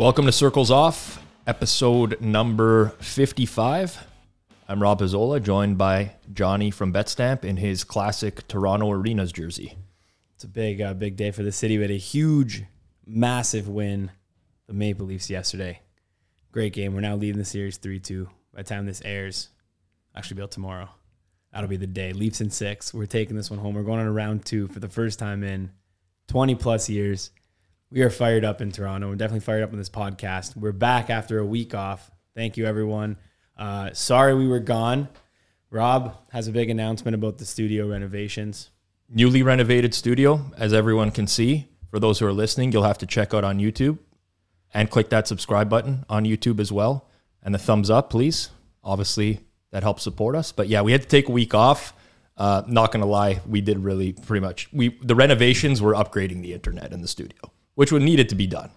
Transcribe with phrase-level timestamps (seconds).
[0.00, 4.06] Welcome to Circles Off, episode number 55.
[4.66, 9.76] I'm Rob Pizzola, joined by Johnny from BetStamp in his classic Toronto Arenas jersey.
[10.34, 11.76] It's a big, uh, big day for the city.
[11.76, 12.64] We had a huge,
[13.04, 14.10] massive win,
[14.68, 15.82] the Maple Leafs yesterday.
[16.50, 16.94] Great game.
[16.94, 18.26] We're now leading the series 3 2.
[18.54, 19.50] By the time this airs,
[20.16, 20.88] actually, be tomorrow.
[21.52, 22.14] That'll be the day.
[22.14, 22.94] Leafs in six.
[22.94, 23.74] We're taking this one home.
[23.74, 25.72] We're going on a round two for the first time in
[26.28, 27.32] 20 plus years.
[27.92, 29.08] We are fired up in Toronto.
[29.08, 30.56] We're definitely fired up on this podcast.
[30.56, 32.08] We're back after a week off.
[32.36, 33.16] Thank you, everyone.
[33.58, 35.08] Uh, sorry we were gone.
[35.70, 38.70] Rob has a big announcement about the studio renovations.
[39.08, 41.66] Newly renovated studio, as everyone can see.
[41.90, 43.98] For those who are listening, you'll have to check out on YouTube
[44.72, 47.08] and click that subscribe button on YouTube as well.
[47.42, 48.50] And the thumbs up, please.
[48.84, 49.40] Obviously,
[49.72, 50.52] that helps support us.
[50.52, 51.92] But yeah, we had to take a week off.
[52.36, 54.72] Uh, not gonna lie, we did really pretty much.
[54.72, 58.34] We the renovations were upgrading the internet in the studio, which would need it to
[58.34, 58.70] be done.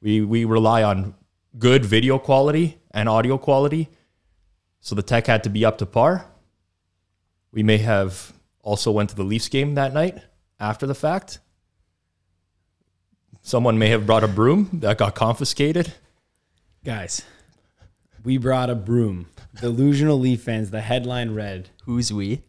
[0.00, 1.14] We we rely on
[1.58, 3.88] good video quality and audio quality,
[4.80, 6.26] so the tech had to be up to par.
[7.52, 10.22] We may have also went to the Leafs game that night
[10.58, 11.40] after the fact.
[13.42, 15.94] Someone may have brought a broom that got confiscated.
[16.84, 17.22] Guys,
[18.22, 19.26] we brought a broom.
[19.60, 22.42] Delusional Leaf fans, the headline read Who's we?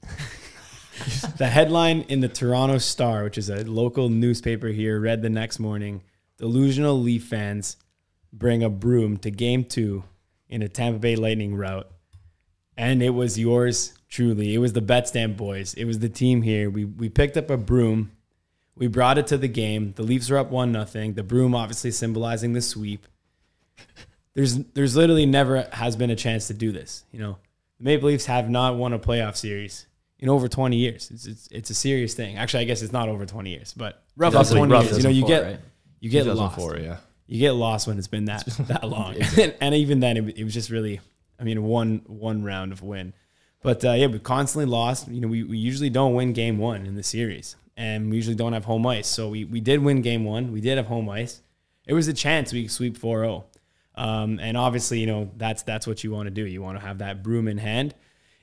[1.38, 5.60] the headline in the Toronto Star, which is a local newspaper here, read the next
[5.60, 6.04] morning
[6.38, 7.78] Delusional Leaf fans
[8.34, 10.04] bring a broom to game two
[10.50, 11.90] in a Tampa Bay Lightning route.
[12.78, 14.56] And it was yours truly.
[14.56, 15.74] It was the Bet BetStamp boys.
[15.76, 16.70] It was the team here.
[16.70, 18.12] We, we picked up a broom.
[18.76, 19.94] We brought it to the game.
[19.96, 21.14] The Leafs were up one nothing.
[21.14, 23.06] The broom obviously symbolizing the sweep.
[24.34, 27.04] There's there's literally never has been a chance to do this.
[27.12, 27.38] You know,
[27.78, 29.88] the Maple Leafs have not won a playoff series
[30.22, 31.12] in over 20 years.
[31.12, 32.38] It's, it's, it's a serious thing.
[32.38, 34.98] Actually, I guess it's not over 20 years, but roughly Roughly- 20 roughly years.
[34.98, 35.60] You know, you get right?
[36.00, 36.60] you get lost.
[36.80, 36.98] yeah.
[37.28, 40.44] You get lost when it's been that that long, and, and even then, it, it
[40.44, 41.00] was just really,
[41.40, 43.14] I mean, one one round of win.
[43.64, 45.08] But uh, yeah, we constantly lost.
[45.08, 48.36] You know, we, we usually don't win game one in the series, and we usually
[48.36, 49.08] don't have home ice.
[49.08, 50.52] So we, we did win game one.
[50.52, 51.42] We did have home ice.
[51.86, 53.44] It was a chance we could sweep 4-0.
[53.96, 56.46] Um, and obviously, you know, that's that's what you want to do.
[56.46, 57.94] You want to have that broom in hand.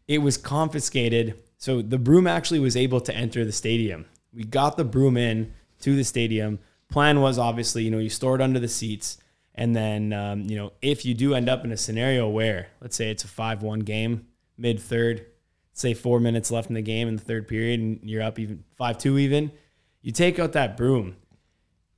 [0.06, 1.34] It was confiscated.
[1.58, 4.06] So the broom actually was able to enter the stadium.
[4.32, 6.60] We got the broom in to the stadium.
[6.88, 9.19] Plan was obviously, you know, you store it under the seats.
[9.56, 12.94] And then, um, you know, if you do end up in a scenario where, let's
[12.96, 15.26] say it's a 5 1 game, mid third,
[15.72, 18.62] say four minutes left in the game in the third period, and you're up even
[18.76, 19.50] 5 2 even,
[20.00, 21.16] you take out that broom.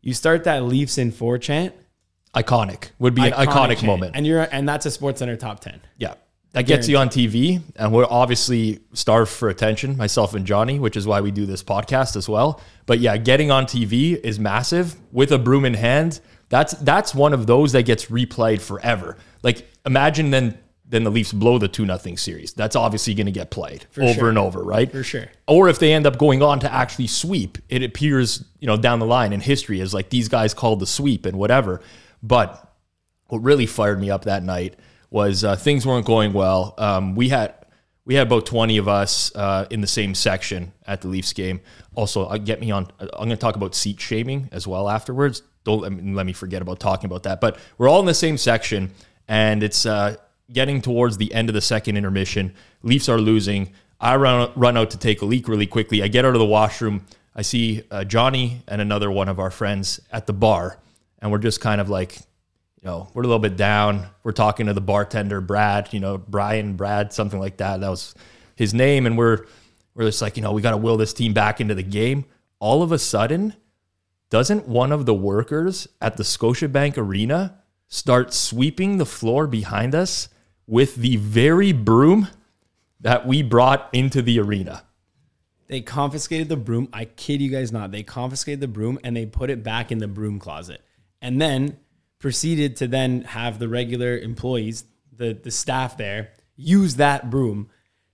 [0.01, 1.75] You start that Leafs in four chant.
[2.35, 4.17] Iconic would be an iconic, chant, moment.
[4.17, 5.83] And you're and that's a Sports Center top 10.
[5.99, 6.15] Yeah.
[6.53, 10.97] That gets you on TV, and we're obviously starved for attention, myself and Johnny, which
[10.97, 12.61] is why we do this podcast as well.
[12.87, 16.19] But yeah, getting on TV is massive with a broom in hand.
[16.49, 19.17] That's that's one of those that gets replayed forever.
[19.45, 20.59] Like imagine then
[20.89, 22.53] then the Leafs blow the two nothing series.
[22.53, 24.29] That's obviously going to get played over sure.
[24.29, 24.91] and over, right?
[24.91, 25.29] For sure.
[25.47, 28.99] Or if they end up going on to actually sweep, it appears you know down
[28.99, 31.81] the line in history as like these guys called the sweep and whatever.
[32.25, 32.75] But
[33.29, 34.75] what really fired me up that night
[35.11, 36.75] was uh, things weren't going well.
[36.79, 37.55] Um, we had
[38.05, 41.61] we had about twenty of us uh, in the same section at the Leafs game.
[41.95, 42.89] Also, uh, get me on.
[43.01, 45.43] I'm going to talk about seat shaming as well afterwards.
[45.65, 47.41] Don't let me, let me forget about talking about that.
[47.41, 48.93] But we're all in the same section,
[49.29, 50.17] and it's uh,
[50.53, 52.55] getting towards the end of the second intermission.
[52.83, 53.73] Leafs are losing.
[54.01, 56.03] I run run out to take a leak really quickly.
[56.03, 57.05] I get out of the washroom.
[57.35, 60.79] I see uh, Johnny and another one of our friends at the bar,
[61.21, 62.19] and we're just kind of like
[62.83, 64.07] you know, we're a little bit down.
[64.23, 67.81] We're talking to the bartender, Brad, you know, Brian, Brad, something like that.
[67.81, 68.15] That was
[68.57, 69.07] his name.
[69.07, 69.45] And we're,
[69.95, 72.25] we're just like, you know, we got to will this team back into the game.
[72.59, 73.55] All of a sudden,
[74.31, 77.59] doesn't one of the workers at the Scotiabank Arena
[77.89, 80.29] start sweeping the floor behind us
[80.67, 82.29] with the very broom
[83.01, 84.85] that we brought into the arena?
[85.67, 86.89] They confiscated the broom.
[86.93, 87.93] I kid you guys not.
[87.93, 90.83] They confiscated the broom and they put it back in the broom closet.
[91.21, 91.77] And then
[92.21, 94.85] proceeded to then have the regular employees,
[95.17, 97.69] the, the staff there, use that broom.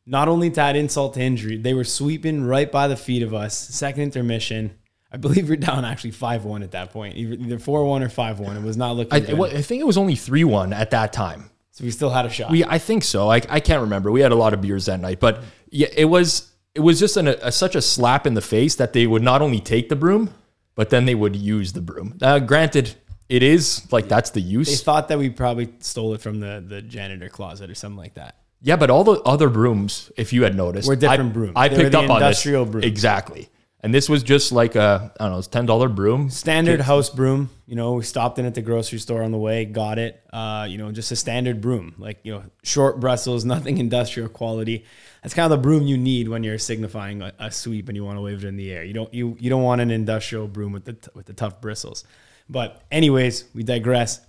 [0.06, 3.35] Not only to add insult to injury, they were sweeping right by the feet of
[3.35, 3.58] us.
[3.58, 4.79] Second intermission.
[5.12, 8.38] I believe we're down actually 5 1 at that point, either 4 1 or 5
[8.38, 8.56] 1.
[8.56, 9.55] It was not looking I, good.
[9.55, 11.50] I think it was only 3 1 at that time.
[11.73, 12.50] so we still had a shot.
[12.50, 13.29] We, I think so.
[13.31, 14.11] I, I can't remember.
[14.11, 17.17] We had a lot of beers that night, but yeah, it was it was just
[17.17, 19.97] an, a, such a slap in the face that they would not only take the
[19.97, 20.35] broom,
[20.75, 22.19] but then they would use the broom.
[22.20, 22.94] Uh, granted,
[23.28, 24.69] it is like that's the use.
[24.69, 28.14] they thought that we probably stole it from the, the janitor closet or something like
[28.14, 28.37] that.
[28.62, 31.52] Yeah, but all the other brooms, if you had noticed, Were different I, brooms.
[31.56, 32.87] I They picked up on industrial this brooms.
[32.87, 33.49] exactly.
[33.81, 36.31] And this was just like a I don't know, it's ten dollar broom.
[36.31, 37.50] Standard house broom.
[37.67, 40.20] You know, we stopped in at the grocery store on the way, got it.
[40.32, 44.84] Uh, you know, just a standard broom, like you know, short bristles, nothing industrial quality.
[45.23, 48.05] That's kind of the broom you need when you're signifying a, a sweep and you
[48.05, 48.82] want to wave it in the air.
[48.82, 51.61] You don't you you don't want an industrial broom with the t- with the tough
[51.61, 52.02] bristles.
[52.48, 54.20] But anyways, we digress.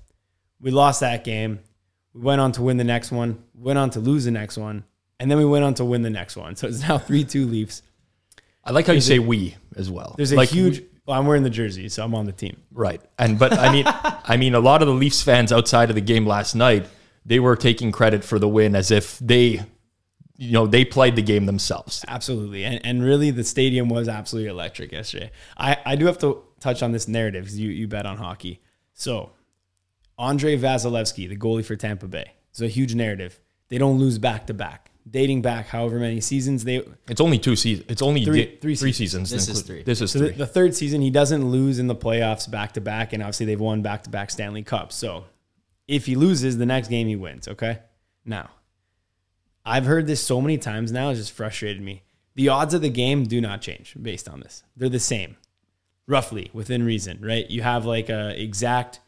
[0.59, 1.59] We lost that game.
[2.13, 3.43] We went on to win the next one.
[3.53, 4.83] Went on to lose the next one,
[5.19, 6.55] and then we went on to win the next one.
[6.55, 7.81] So it's now three two Leafs.
[8.63, 10.15] I like how you say we as well.
[10.17, 10.83] There's a like, huge.
[11.05, 12.61] Well, I'm wearing the jersey, so I'm on the team.
[12.71, 13.01] Right.
[13.17, 16.01] And but I mean I mean a lot of the Leafs fans outside of the
[16.01, 16.87] game last night,
[17.25, 19.61] they were taking credit for the win as if they
[20.37, 22.05] you know, they played the game themselves.
[22.07, 22.63] Absolutely.
[22.63, 25.31] And, and really, the stadium was absolutely electric yesterday.
[25.57, 28.61] I, I do have to touch on this narrative because you, you bet on hockey.
[28.93, 29.31] So,
[30.19, 33.39] Andrei Vasilevskiy, the goalie for Tampa Bay, is a huge narrative.
[33.69, 36.63] They don't lose back to back, dating back however many seasons.
[36.63, 37.85] They It's only two seasons.
[37.89, 39.29] It's only Three- di- three three seasons.
[39.29, 39.83] This is three.
[39.83, 40.29] This is So three.
[40.29, 43.45] the, the third season, he doesn't lose in the playoffs back to back, and obviously
[43.45, 44.95] they've won back to back Stanley Cups.
[44.95, 45.25] So
[45.87, 47.47] if he loses, the next game he wins.
[47.47, 47.79] Okay.
[48.25, 48.49] Now,
[49.65, 52.03] I've heard this so many times now; it's just frustrated me.
[52.35, 55.35] The odds of the game do not change based on this; they're the same,
[56.07, 57.19] roughly within reason.
[57.21, 57.49] Right?
[57.49, 58.99] You have like a exact,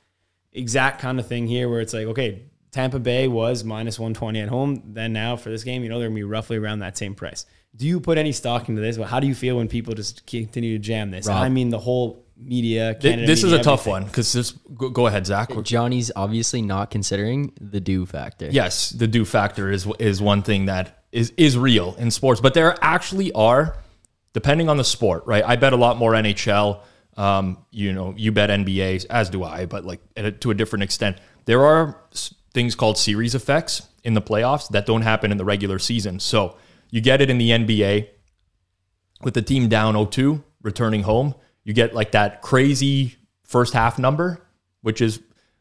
[0.53, 4.39] exact kind of thing here where it's like, okay, Tampa Bay was minus one twenty
[4.41, 4.83] at home.
[4.93, 7.45] Then now for this game, you know they're gonna be roughly around that same price.
[7.75, 8.97] Do you put any stock into this?
[8.97, 11.27] Well, how do you feel when people just continue to jam this?
[11.27, 11.41] Rob.
[11.41, 12.95] I mean, the whole media.
[12.95, 13.91] Canada this is media, a tough everything.
[13.91, 14.51] one because this.
[14.51, 15.51] Go, go ahead, Zach.
[15.63, 18.49] Johnny's obviously not considering the due factor.
[18.49, 22.53] Yes, the due factor is is one thing that is is real in sports, but
[22.53, 23.77] there actually are,
[24.33, 25.43] depending on the sport, right?
[25.45, 26.81] I bet a lot more NHL.
[27.17, 29.99] Um, you know, you bet NBA, as do I, but like
[30.41, 31.17] to a different extent.
[31.45, 32.01] There are
[32.53, 36.19] things called series effects in the playoffs that don't happen in the regular season.
[36.19, 36.55] So
[36.89, 38.07] you get it in the NBA
[39.21, 41.35] with the team down 0-2 returning home.
[41.63, 44.47] You get like that crazy first half number,
[44.81, 45.19] which is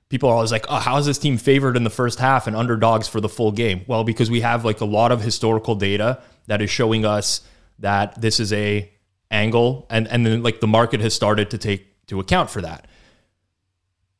[0.08, 2.56] people are always like, oh, how is this team favored in the first half and
[2.56, 3.84] underdogs for the full game?
[3.86, 7.42] Well, because we have like a lot of historical data that is showing us
[7.78, 8.92] that this is a
[9.30, 12.86] angle and and then like the market has started to take to account for that.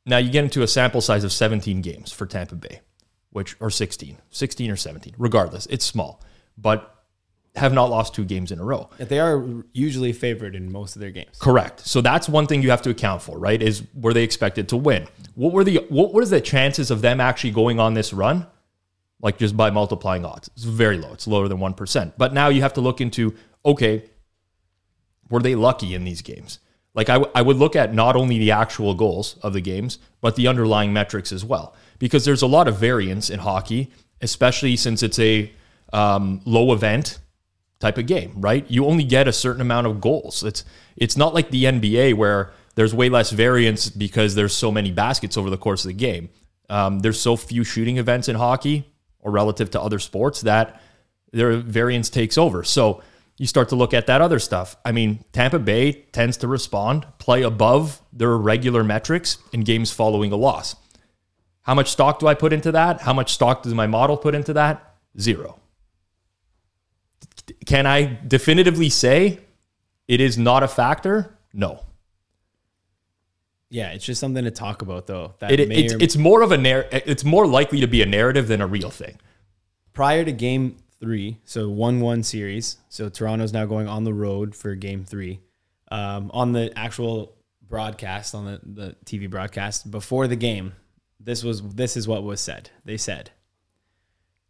[0.06, 2.81] Now you get into a sample size of 17 games for Tampa Bay,
[3.31, 6.22] which or 16, 16 or 17, regardless, it's small,
[6.56, 6.99] but
[7.56, 8.88] have not lost two games in a row.
[8.99, 11.38] They are usually favored in most of their games.
[11.38, 11.87] Correct.
[11.87, 13.60] So that's one thing you have to account for, right?
[13.60, 15.06] Is were they expected to win?
[15.34, 18.46] What were the what was the chances of them actually going on this run?
[19.20, 20.49] Like just by multiplying odds.
[20.55, 21.12] It's very low.
[21.12, 22.12] It's lower than 1%.
[22.16, 23.34] But now you have to look into
[23.64, 24.05] okay,
[25.31, 26.58] were they lucky in these games?
[26.94, 29.99] Like I, w- I would look at not only the actual goals of the games,
[30.20, 33.90] but the underlying metrics as well, because there's a lot of variance in hockey,
[34.20, 35.52] especially since it's a
[35.93, 37.19] um, low event
[37.78, 38.69] type of game, right?
[38.69, 40.43] You only get a certain amount of goals.
[40.43, 40.64] It's
[40.96, 45.37] it's not like the NBA where there's way less variance because there's so many baskets
[45.37, 46.31] over the course of the game.
[46.69, 48.84] Um, there's so few shooting events in hockey
[49.20, 50.81] or relative to other sports that
[51.32, 52.64] their variance takes over.
[52.64, 53.02] So
[53.38, 54.76] you start to look at that other stuff.
[54.85, 60.32] I mean, Tampa Bay tends to respond, play above their regular metrics in games following
[60.32, 60.76] a loss.
[61.62, 63.00] How much stock do I put into that?
[63.02, 64.94] How much stock does my model put into that?
[65.20, 65.58] Zero.
[67.67, 69.41] Can I definitively say
[70.06, 71.36] it is not a factor?
[71.53, 71.84] No.
[73.70, 75.34] Yeah, it's just something to talk about though.
[75.41, 78.06] That It, it's, or- it's more of a narr- it's more likely to be a
[78.06, 79.19] narrative than a real thing.
[79.93, 82.78] prior to game three, so 1 1 series.
[82.88, 85.40] So Toronto's now going on the road for game three.
[85.90, 87.34] Um, on the actual
[87.67, 90.74] broadcast, on the, the TV broadcast, before the game,
[91.20, 92.70] this was this is what was said.
[92.84, 93.31] They said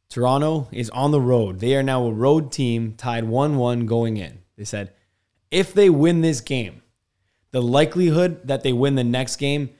[0.09, 1.61] Toronto is on the road.
[1.61, 4.41] They are now a road team tied 1 1 going in.
[4.57, 4.93] They said
[5.51, 6.83] if they win this game,
[7.51, 9.71] the likelihood that they win the next game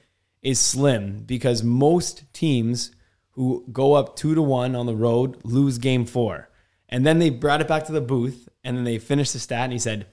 [0.41, 2.91] is slim because most teams
[3.31, 6.48] who go up two to one on the road lose game four.
[6.89, 9.65] And then they brought it back to the booth and then they finished the stat
[9.65, 10.07] and he said,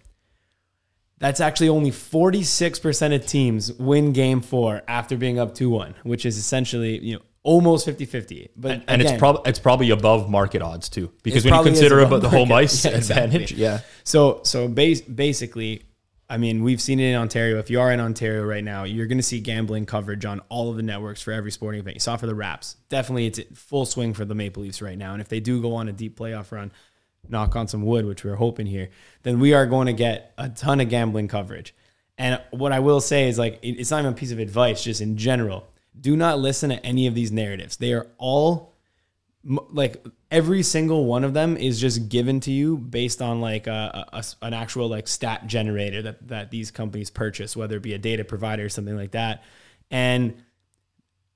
[1.19, 6.27] that's actually only 46% of teams win game four after being up 2 1, which
[6.27, 8.51] is essentially, you know, almost 50 50.
[8.57, 12.01] But And it's again, probably it's probably above market odds too, because when you consider
[12.01, 12.65] about the home market.
[12.65, 13.25] ice Yeah, exactly.
[13.25, 13.81] advantage, yeah.
[14.05, 15.85] So so bas- basically,
[16.29, 17.59] I mean, we've seen it in Ontario.
[17.59, 20.71] If you are in Ontario right now, you're going to see gambling coverage on all
[20.71, 21.97] of the networks for every sporting event.
[21.97, 22.77] You saw for the Raps.
[22.89, 25.13] Definitely, it's full swing for the Maple Leafs right now.
[25.13, 26.73] And if they do go on a deep playoff run,
[27.29, 28.91] knock on some wood, which we're hoping here,
[29.23, 31.75] then we are going to get a ton of gambling coverage.
[32.19, 35.01] And what I will say is like, it's not even a piece of advice, just
[35.01, 35.69] in general.
[35.99, 37.77] Do not listen to any of these narratives.
[37.77, 38.75] They are all
[39.45, 44.07] like every single one of them is just given to you based on like a,
[44.13, 47.99] a- an actual like stat generator that that these companies purchase, whether it be a
[47.99, 49.43] data provider or something like that.
[49.91, 50.43] And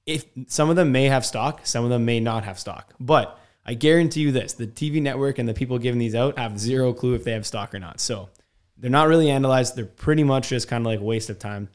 [0.06, 3.38] if some of them may have stock, some of them may not have stock, but
[3.64, 6.92] I guarantee you this: the TV network and the people giving these out have zero
[6.92, 8.00] clue if they have stock or not.
[8.00, 8.28] So
[8.76, 9.76] they're not really analyzed.
[9.76, 11.68] They're pretty much just kind of like waste of time.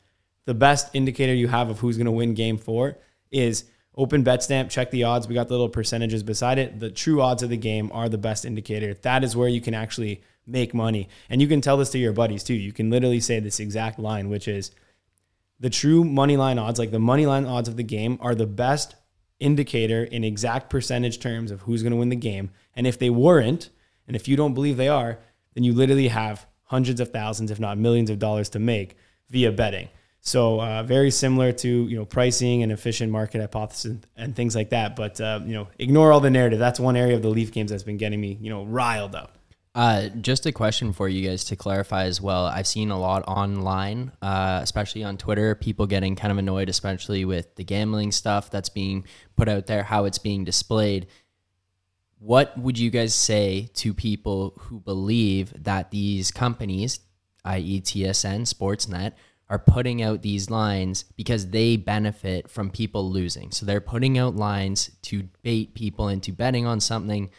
[0.46, 2.98] The best indicator you have of who's going to win game four
[3.32, 3.66] is
[3.98, 5.28] open bet stamp, check the odds.
[5.28, 6.80] We got the little percentages beside it.
[6.80, 8.94] The true odds of the game are the best indicator.
[8.94, 11.10] That is where you can actually make money.
[11.30, 12.54] And you can tell this to your buddies too.
[12.54, 14.72] You can literally say this exact line, which is
[15.60, 18.46] the true money line odds, like the money line odds of the game, are the
[18.46, 18.96] best
[19.40, 22.52] indicator in exact percentage terms of who's going to win the game.
[22.76, 23.70] And if they weren't,
[24.08, 25.20] and if you don't believe they are,
[25.54, 28.98] then you literally have hundreds of thousands, if not millions of dollars to make
[29.30, 29.90] via betting.
[30.26, 34.56] So uh, very similar to you know pricing and efficient market hypothesis and, and things
[34.56, 34.96] like that.
[34.96, 36.58] But uh, you know ignore all the narrative.
[36.58, 39.38] That's one area of the Leaf games that's been getting me you know riled up.
[39.76, 42.46] Uh, just a question for you guys to clarify as well.
[42.46, 47.26] I've seen a lot online, uh, especially on Twitter, people getting kind of annoyed, especially
[47.26, 49.06] with the gambling stuff that's being
[49.36, 51.08] put out there, how it's being displayed.
[52.20, 57.02] What would you guys say to people who believe that these companies,
[57.44, 59.12] i.e., TSN, Sportsnet,
[59.50, 63.52] are putting out these lines because they benefit from people losing?
[63.52, 67.30] So they're putting out lines to bait people into betting on something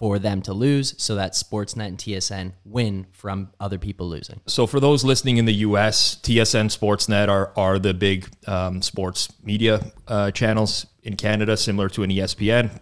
[0.00, 4.40] for them to lose so that Sportsnet and TSN win from other people losing.
[4.46, 9.28] So for those listening in the U.S., TSN, Sportsnet are are the big um, sports
[9.42, 12.80] media uh, channels in Canada, similar to an ESPN.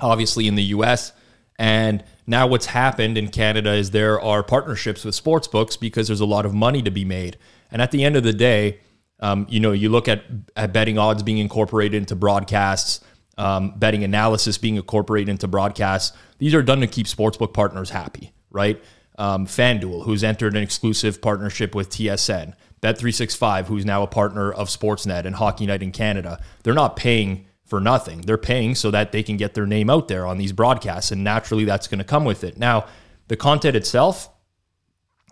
[0.00, 1.12] Obviously, in the U.S.
[1.58, 6.20] and now what's happened in Canada is there are partnerships with sports books because there's
[6.20, 7.36] a lot of money to be made.
[7.76, 8.78] And at the end of the day,
[9.20, 10.24] um, you know, you look at,
[10.56, 13.00] at betting odds being incorporated into broadcasts,
[13.36, 16.16] um, betting analysis being incorporated into broadcasts.
[16.38, 18.82] These are done to keep sportsbook partners happy, right?
[19.18, 24.68] Um, FanDuel, who's entered an exclusive partnership with TSN, Bet365, who's now a partner of
[24.68, 26.42] Sportsnet and Hockey Night in Canada.
[26.62, 28.22] They're not paying for nothing.
[28.22, 31.22] They're paying so that they can get their name out there on these broadcasts, and
[31.22, 32.56] naturally that's going to come with it.
[32.56, 32.86] Now,
[33.28, 34.30] the content itself,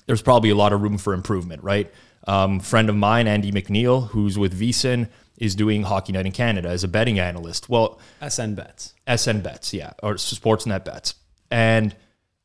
[0.04, 1.90] there's probably a lot of room for improvement, right?
[2.26, 6.68] Um, friend of mine, Andy McNeil, who's with VSIN, is doing Hockey Night in Canada
[6.68, 7.68] as a betting analyst.
[7.68, 8.94] Well, SN bets.
[9.14, 11.14] SN bets, yeah, or Sportsnet bets.
[11.50, 11.94] And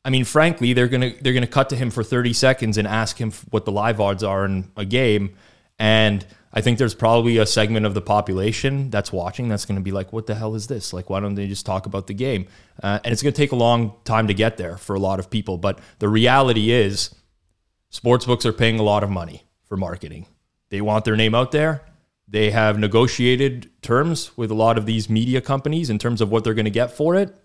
[0.04, 3.18] I mean, frankly, they're gonna they're gonna cut to him for 30 seconds and ask
[3.18, 5.36] him what the live odds are in a game.
[5.78, 9.92] And I think there's probably a segment of the population that's watching that's gonna be
[9.92, 10.94] like, "What the hell is this?
[10.94, 12.48] Like, why don't they just talk about the game?"
[12.82, 15.30] Uh, and it's gonna take a long time to get there for a lot of
[15.30, 15.58] people.
[15.58, 17.14] But the reality is,
[17.94, 20.26] sportsbooks are paying a lot of money for marketing.
[20.70, 21.86] They want their name out there.
[22.28, 26.44] They have negotiated terms with a lot of these media companies in terms of what
[26.44, 27.36] they're going to get for it.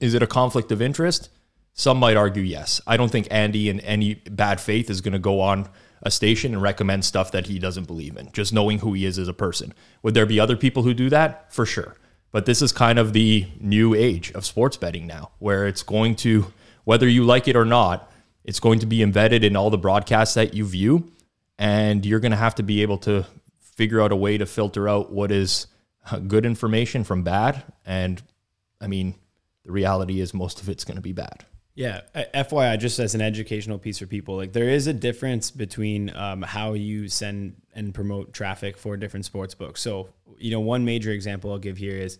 [0.00, 1.30] Is it a conflict of interest?
[1.72, 2.80] Some might argue yes.
[2.86, 5.68] I don't think Andy, in any bad faith, is going to go on
[6.02, 9.18] a station and recommend stuff that he doesn't believe in, just knowing who he is
[9.18, 9.72] as a person.
[10.02, 11.52] Would there be other people who do that?
[11.52, 11.96] For sure.
[12.30, 16.16] But this is kind of the new age of sports betting now, where it's going
[16.16, 16.52] to,
[16.84, 18.12] whether you like it or not,
[18.44, 21.10] it's going to be embedded in all the broadcasts that you view.
[21.58, 23.24] And you're going to have to be able to
[23.60, 25.66] figure out a way to filter out what is
[26.26, 27.62] good information from bad.
[27.86, 28.22] And
[28.80, 29.14] I mean,
[29.64, 31.44] the reality is most of it's going to be bad.
[31.76, 35.50] Yeah, uh, FYI, just as an educational piece for people, like there is a difference
[35.50, 39.80] between um, how you send and promote traffic for different sports books.
[39.80, 42.18] So, you know, one major example I'll give here is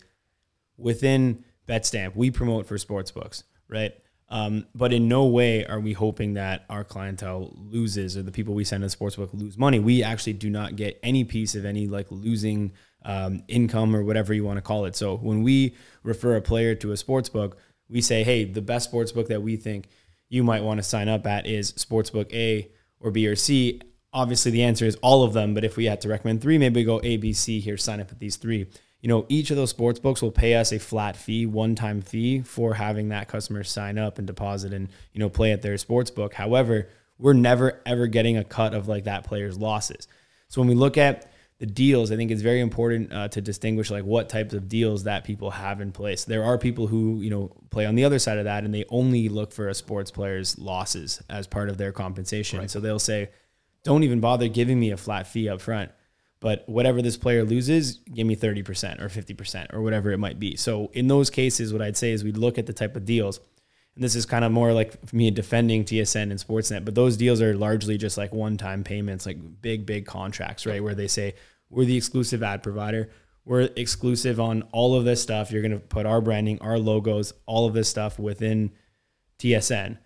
[0.77, 3.93] within BetStamp, we promote for sports books, right?
[4.27, 8.55] Um, but in no way are we hoping that our clientele loses or the people
[8.55, 9.79] we send to sportsbook lose money.
[9.79, 14.33] We actually do not get any piece of any like losing um, income or whatever
[14.33, 14.95] you want to call it.
[14.95, 17.53] So when we refer a player to a sportsbook,
[17.87, 19.89] we say, hey, the best sportsbook that we think
[20.27, 23.79] you might want to sign up at is sportsbook A or B or C.
[24.11, 25.53] Obviously, the answer is all of them.
[25.53, 27.99] But if we had to recommend three, maybe we go A, B, C here, sign
[27.99, 28.67] up at these three
[29.05, 32.01] you know, each of those sports books will pay us a flat fee, one time
[32.01, 35.77] fee for having that customer sign up and deposit and, you know, play at their
[35.77, 36.33] sports book.
[36.33, 40.07] However, we're never ever getting a cut of like that player's losses.
[40.47, 43.91] So when we look at the deals, I think it's very important uh, to distinguish
[43.91, 46.25] like what types of deals that people have in place.
[46.25, 48.85] There are people who, you know, play on the other side of that and they
[48.89, 52.57] only look for a sports player's losses as part of their compensation.
[52.57, 52.71] Right.
[52.71, 53.29] So they'll say,
[53.83, 55.91] don't even bother giving me a flat fee up front
[56.39, 60.55] but whatever this player loses, give me 30% or 50% or whatever it might be.
[60.55, 63.39] So in those cases, what I'd say is we look at the type of deals.
[63.95, 67.41] And this is kind of more like me defending TSN and Sportsnet, but those deals
[67.41, 70.83] are largely just like one-time payments, like big, big contracts, right?
[70.83, 71.35] Where they say,
[71.69, 73.09] we're the exclusive ad provider.
[73.45, 75.51] we're exclusive on all of this stuff.
[75.51, 78.71] You're going to put our branding, our logos, all of this stuff within
[79.39, 79.97] TSN.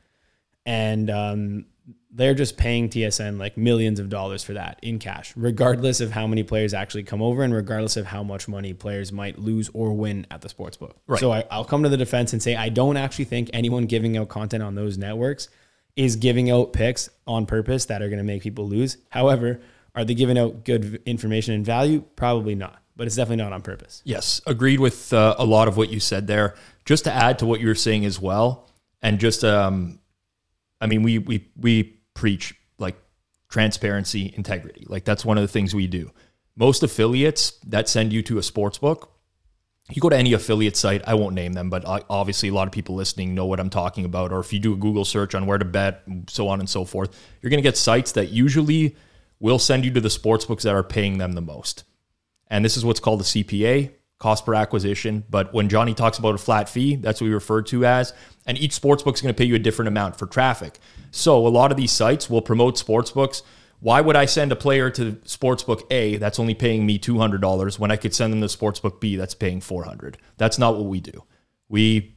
[0.66, 1.66] And um,
[2.12, 6.26] they're just paying TSN like millions of dollars for that in cash, regardless of how
[6.26, 9.94] many players actually come over and regardless of how much money players might lose or
[9.94, 10.98] win at the sports book.
[11.08, 11.20] Right.
[11.20, 14.18] So I, I'll come to the defense and say I don't actually think anyone giving
[14.18, 15.50] out content on those networks
[15.96, 18.98] is giving out picks on purpose that are going to make people lose.
[19.10, 19.60] However,
[19.96, 22.04] are they giving out good information and value?
[22.16, 24.02] Probably not, but it's definitely not on purpose.
[24.06, 26.56] Yes, agreed with uh, a lot of what you said there.
[26.86, 28.70] Just to add to what you were saying as well,
[29.02, 29.99] and just um,
[30.82, 31.84] I mean, we we we
[32.14, 32.96] preach like
[33.50, 34.86] transparency, integrity.
[34.88, 36.12] Like that's one of the things we do.
[36.56, 39.20] Most affiliates that send you to a sports book,
[39.92, 42.72] you go to any affiliate site, I won't name them, but obviously a lot of
[42.72, 44.32] people listening know what I'm talking about.
[44.32, 46.86] Or if you do a Google search on where to bet, so on and so
[46.86, 48.96] forth, you're going to get sites that usually
[49.40, 51.84] will send you to the sports books that are paying them the most.
[52.48, 55.24] And this is what's called a CPA, cost per acquisition.
[55.30, 58.14] But when Johnny talks about a flat fee, that's what we refer to as.
[58.46, 60.80] And each sportsbook is going to pay you a different amount for traffic.
[61.12, 63.42] So a lot of these sites will promote sportsbooks.
[63.80, 67.92] Why would I send a player to sportsbook A that's only paying me $200 when
[67.92, 70.18] I could send them to sportsbook B that's paying 400?
[70.38, 71.24] That's not what we do.
[71.70, 72.16] We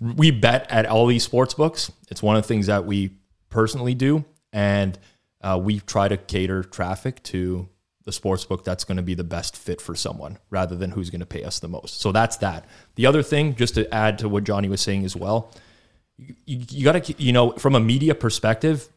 [0.00, 1.90] we bet at all these sportsbooks.
[2.10, 3.12] It's one of the things that we
[3.50, 4.98] personally do and
[5.42, 7.68] uh, we try to cater traffic to
[8.04, 11.10] the sports book that's going to be the best fit for someone rather than who's
[11.10, 12.00] going to pay us the most.
[12.00, 12.64] So that's that.
[12.96, 15.52] The other thing, just to add to what Johnny was saying as well,
[16.18, 16.34] you,
[16.70, 18.88] you got to, you know, from a media perspective,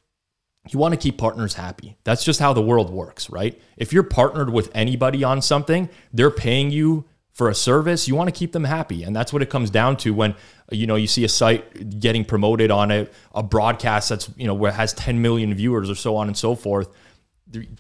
[0.70, 1.98] you want to keep partners happy.
[2.04, 3.60] That's just how the world works, right?
[3.78, 8.30] If you're partnered with anybody on something, they're paying you for a service, you want
[8.30, 9.04] to keep them happy.
[9.04, 10.36] And that's what it comes down to when
[10.72, 14.54] you know you see a site getting promoted on a, a broadcast that's you know
[14.54, 16.90] where it has 10 million viewers or so on and so forth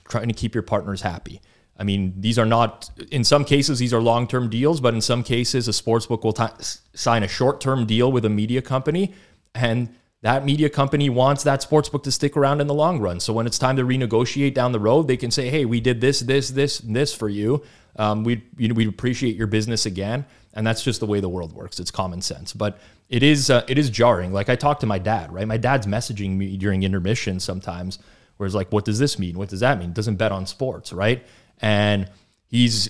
[0.08, 1.42] trying to keep your partners happy.
[1.78, 5.02] I mean, these are not, in some cases, these are long term deals, but in
[5.02, 6.46] some cases, a sports book will t-
[6.94, 9.14] sign a short term deal with a media company,
[9.54, 9.90] and
[10.22, 13.20] that media company wants that sports book to stick around in the long run.
[13.20, 16.02] So when it's time to renegotiate down the road, they can say, hey, we did
[16.02, 17.62] this, this, this, this for you.
[17.98, 20.26] Um, we'd, you know, we'd appreciate your business again.
[20.56, 21.80] And that's just the way the world works.
[21.80, 22.54] It's common sense.
[22.54, 24.34] But it is, uh, it is jarring.
[24.34, 25.48] Like I talked to my dad, right?
[25.48, 28.00] My dad's messaging me during intermission sometimes
[28.38, 29.38] where it's like, what does this mean?
[29.38, 29.94] What does that mean?
[29.94, 31.26] Doesn't bet on sports, right?
[31.62, 32.10] And
[32.48, 32.90] he's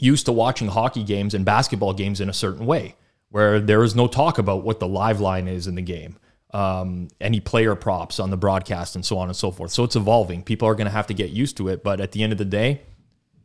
[0.00, 2.94] used to watching hockey games and basketball games in a certain way,
[3.30, 6.16] where there is no talk about what the live line is in the game,
[6.52, 9.70] um, any player props on the broadcast, and so on and so forth.
[9.70, 10.42] So it's evolving.
[10.42, 11.82] People are going to have to get used to it.
[11.82, 12.82] But at the end of the day,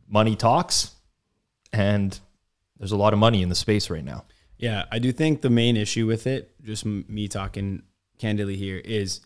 [0.08, 0.92] money talks,
[1.74, 2.18] and
[2.78, 4.26] there's a lot of money in the space right now.
[4.58, 7.82] Yeah, I do think the main issue with it, just me talking
[8.20, 9.22] candidly here, is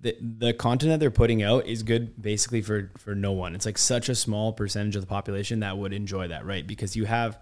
[0.00, 3.54] the the content that they're putting out is good basically for for no one.
[3.54, 6.66] It's like such a small percentage of the population that would enjoy that, right?
[6.66, 7.38] Because you have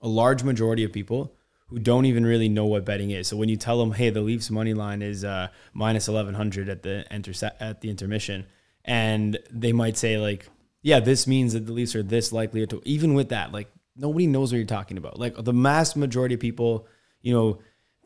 [0.00, 1.34] a large majority of people
[1.66, 3.28] who don't even really know what betting is.
[3.28, 6.68] So when you tell them, "Hey, the Leafs money line is uh, minus eleven hundred
[6.68, 8.46] at the enter at the intermission,"
[8.84, 10.48] and they might say like,
[10.82, 14.26] "Yeah, this means that the Leafs are this likely to." Even with that, like nobody
[14.26, 15.18] knows what you're talking about.
[15.18, 16.86] Like the mass majority of people,
[17.20, 17.58] you know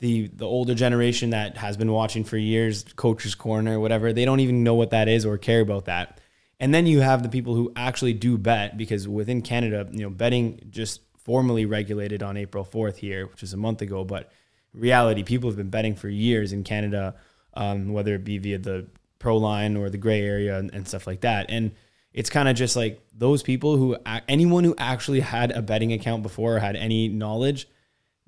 [0.03, 4.41] the the older generation that has been watching for years, coach's corner, whatever, they don't
[4.41, 6.21] even know what that is or care about that.
[6.59, 10.11] And then you have the people who actually do bet because within Canada, you know,
[10.11, 14.33] betting just formally regulated on April 4th here, which is a month ago, but
[14.75, 17.15] reality, people have been betting for years in Canada,
[17.55, 18.89] um, whether it be via the
[19.21, 21.47] pro line or the gray area and, and stuff like that.
[21.49, 21.71] And
[22.13, 26.25] it's kind of just like those people who, anyone who actually had a betting account
[26.25, 27.69] before or had any knowledge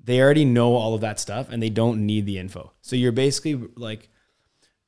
[0.05, 2.71] they already know all of that stuff and they don't need the info.
[2.81, 4.09] So you're basically like,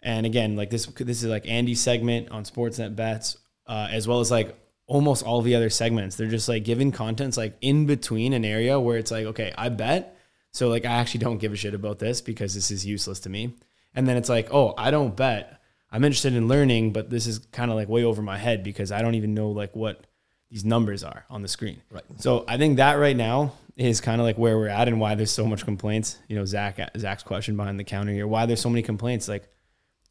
[0.02, 4.20] and again, like this, this is like Andy's segment on Sportsnet bets, uh, as well
[4.20, 6.16] as like almost all the other segments.
[6.16, 9.70] They're just like giving contents like in between an area where it's like, okay, I
[9.70, 10.18] bet.
[10.52, 13.30] So like, I actually don't give a shit about this because this is useless to
[13.30, 13.56] me.
[13.96, 15.60] And then it's like, oh, I don't bet.
[15.92, 18.92] I'm interested in learning, but this is kind of like way over my head because
[18.92, 20.06] I don't even know like what
[20.52, 21.82] these numbers are on the screen.
[21.92, 22.04] Right.
[22.18, 25.16] So I think that right now is kind of like where we're at and why
[25.16, 26.18] there's so much complaints.
[26.28, 29.28] You know, Zach Zach's question behind the counter here, why there's so many complaints.
[29.28, 29.48] Like,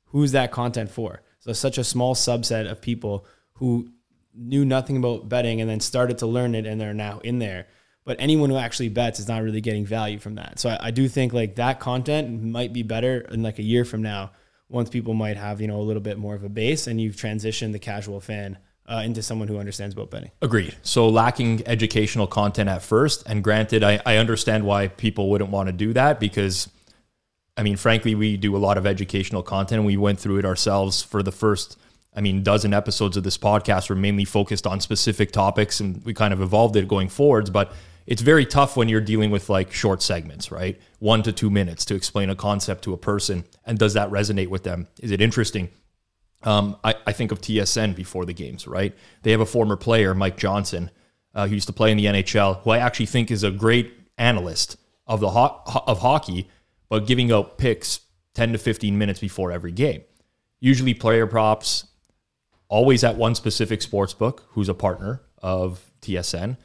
[0.06, 1.22] who's that content for?
[1.40, 3.90] So such a small subset of people who
[4.34, 7.66] knew nothing about betting and then started to learn it and they're now in there.
[8.04, 10.60] But anyone who actually bets is not really getting value from that.
[10.60, 13.84] So I, I do think like that content might be better in like a year
[13.84, 14.30] from now,
[14.68, 17.16] once people might have, you know, a little bit more of a base and you've
[17.16, 20.30] transitioned the casual fan uh, into someone who understands boat betting.
[20.42, 20.74] Agreed.
[20.82, 25.68] So lacking educational content at first, and granted, I, I understand why people wouldn't want
[25.68, 26.68] to do that because,
[27.56, 29.78] I mean, frankly, we do a lot of educational content.
[29.78, 31.76] And we went through it ourselves for the first
[32.16, 36.14] I mean, dozen episodes of this podcast were mainly focused on specific topics and we
[36.14, 37.50] kind of evolved it going forwards.
[37.50, 37.72] But
[38.06, 40.80] it's very tough when you're dealing with like short segments, right?
[40.98, 43.44] One to two minutes to explain a concept to a person.
[43.66, 44.88] And does that resonate with them?
[45.00, 45.68] Is it interesting?
[46.46, 48.94] Um, I, I, think of TSN before the games, right?
[49.22, 50.92] They have a former player, Mike Johnson,
[51.34, 53.92] uh, who used to play in the NHL, who I actually think is a great
[54.16, 54.76] analyst
[55.08, 56.48] of the ho- of hockey,
[56.88, 58.00] but giving out picks
[58.34, 60.02] 10 to 15 minutes before every game.
[60.60, 61.86] Usually player props,
[62.68, 66.56] always at one specific sports book who's a partner of TSN.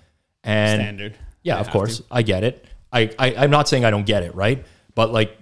[0.43, 1.17] And standard.
[1.41, 1.97] Yeah, of course.
[1.97, 2.03] To.
[2.11, 2.65] I get it.
[2.93, 4.63] I, I I'm not saying I don't get it, right?
[4.93, 5.37] But like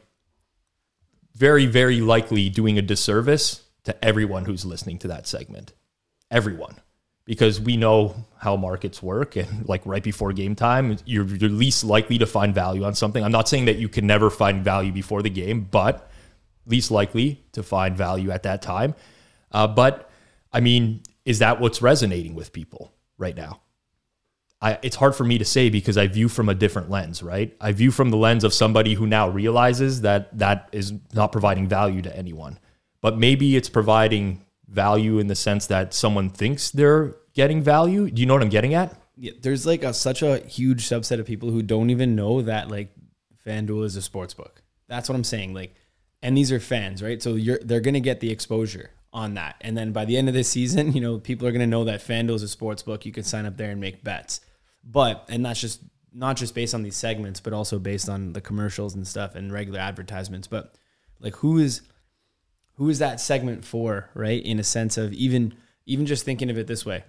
[1.35, 5.73] very, very likely doing a disservice to everyone who's listening to that segment.
[6.31, 6.75] Everyone.
[7.25, 11.83] Because we know how markets work and like right before game time, you're, you're least
[11.83, 13.23] likely to find value on something.
[13.23, 16.09] I'm not saying that you can never find value before the game, but
[16.65, 18.95] least likely to find value at that time.
[19.51, 20.09] Uh, but
[20.51, 23.61] I mean, is that what's resonating with people right now?
[24.61, 27.55] I, it's hard for me to say because I view from a different lens, right?
[27.61, 31.67] I view from the lens of somebody who now realizes that that is not providing
[31.67, 32.59] value to anyone.
[33.01, 38.09] But maybe it's providing value in the sense that someone thinks they're getting value.
[38.09, 38.95] Do you know what I'm getting at?
[39.15, 42.69] Yeah, there's like a, such a huge subset of people who don't even know that
[42.69, 42.93] like
[43.45, 44.61] FanDuel is a sports book.
[44.87, 45.53] That's what I'm saying.
[45.53, 45.75] Like,
[46.21, 47.21] and these are fans, right?
[47.21, 49.55] So you're they're gonna get the exposure on that.
[49.61, 52.01] And then by the end of this season, you know, people are gonna know that
[52.01, 53.05] FanDuel is a sports book.
[53.05, 54.41] You can sign up there and make bets.
[54.83, 55.81] But and that's just
[56.13, 59.51] not just based on these segments, but also based on the commercials and stuff and
[59.51, 60.47] regular advertisements.
[60.47, 60.75] But
[61.19, 61.81] like who is
[62.79, 64.41] who is that segment for, right?
[64.41, 65.53] In a sense of even
[65.85, 67.03] even just thinking of it this way.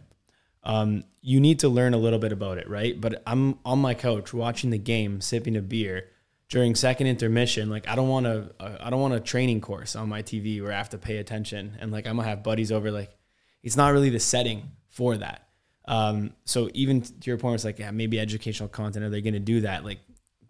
[0.65, 3.01] Um, you need to learn a little bit about it, right?
[3.01, 6.09] But I'm on my couch watching the game, sipping a beer
[6.49, 7.71] during second intermission.
[7.71, 10.73] Like I don't want to, I don't want a training course on my TV where
[10.73, 12.91] I have to pay attention and like I'm gonna have buddies over.
[12.91, 13.17] Like
[13.63, 15.47] it's not really the setting for that.
[15.87, 19.05] Um, so even to your point, it's like, yeah, maybe educational content.
[19.05, 19.85] Are they to do that?
[19.85, 20.01] Like,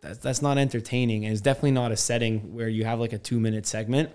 [0.01, 3.19] that's that's not entertaining, and it's definitely not a setting where you have like a
[3.19, 4.11] two minute segment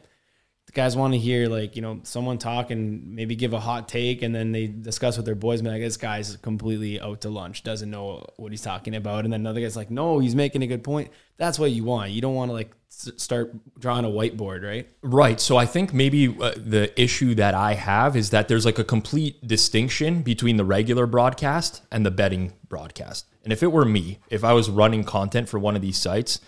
[0.66, 3.88] the guys want to hear like you know someone talk and maybe give a hot
[3.88, 7.30] take and then they discuss with their boys and like this guy's completely out to
[7.30, 9.26] lunch doesn't know what he's talking about.
[9.26, 11.12] And then another guy's like no he's making a good point.
[11.38, 12.12] That's what you want.
[12.12, 14.88] You don't want to like start drawing a whiteboard right?
[15.04, 15.40] Right.
[15.40, 18.84] So i think maybe uh, the issue that i have is that there's like a
[18.84, 23.28] complete distinction between the regular broadcast and the betting broadcast.
[23.44, 26.40] And if it were me if i was running content for one of these sites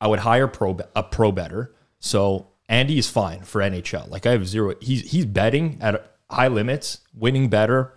[0.00, 1.74] i would hire pro a pro better.
[1.98, 4.10] So Andy is fine for NHL.
[4.10, 4.74] Like I have zero.
[4.80, 7.92] He's he's betting at high limits, winning better.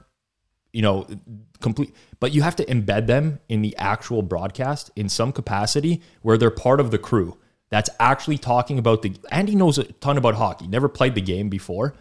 [0.71, 1.07] You know,
[1.61, 1.95] complete.
[2.19, 6.51] But you have to embed them in the actual broadcast in some capacity where they're
[6.51, 7.37] part of the crew
[7.69, 9.15] that's actually talking about the.
[9.31, 10.67] Andy knows a ton about hockey.
[10.67, 11.95] Never played the game before.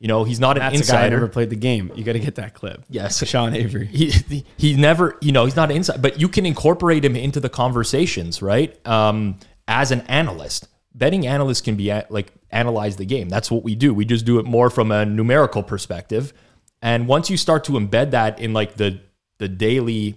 [0.00, 0.98] You know, he's not an That's insider.
[0.98, 1.90] a guy never played the game.
[1.94, 2.84] You got to get that clip.
[2.90, 3.86] Yes, Sean Avery.
[3.86, 7.16] He, he, he never, you know, he's not an insider, but you can incorporate him
[7.16, 8.86] into the conversations, right?
[8.86, 13.28] Um, as an analyst, betting analysts can be at, like analyze the game.
[13.28, 13.92] That's what we do.
[13.92, 16.32] We just do it more from a numerical perspective.
[16.80, 19.00] And once you start to embed that in like the
[19.38, 20.16] the daily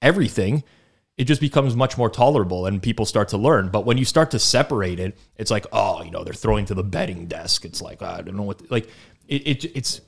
[0.00, 0.62] everything,
[1.16, 3.70] it just becomes much more tolerable and people start to learn.
[3.70, 6.74] But when you start to separate it, it's like, oh, you know, they're throwing to
[6.74, 7.64] the betting desk.
[7.64, 8.88] It's like, ah, I don't know what like
[9.26, 10.00] it, it it's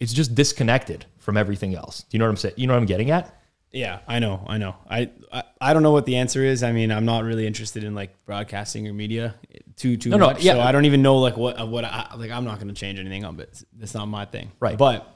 [0.00, 2.02] it's just disconnected from everything else.
[2.02, 2.54] Do you know what I'm saying?
[2.56, 3.38] You know what I'm getting at?
[3.74, 4.76] Yeah, I know, I know.
[4.88, 6.62] I, I, I don't know what the answer is.
[6.62, 9.34] I mean, I'm not really interested in like broadcasting or media
[9.74, 10.36] too too no, much.
[10.36, 10.52] No, yeah.
[10.52, 13.00] So I don't even know like what what I, like I'm not going to change
[13.00, 13.64] anything on it.
[13.80, 14.52] it's not my thing.
[14.60, 14.78] Right.
[14.78, 15.12] But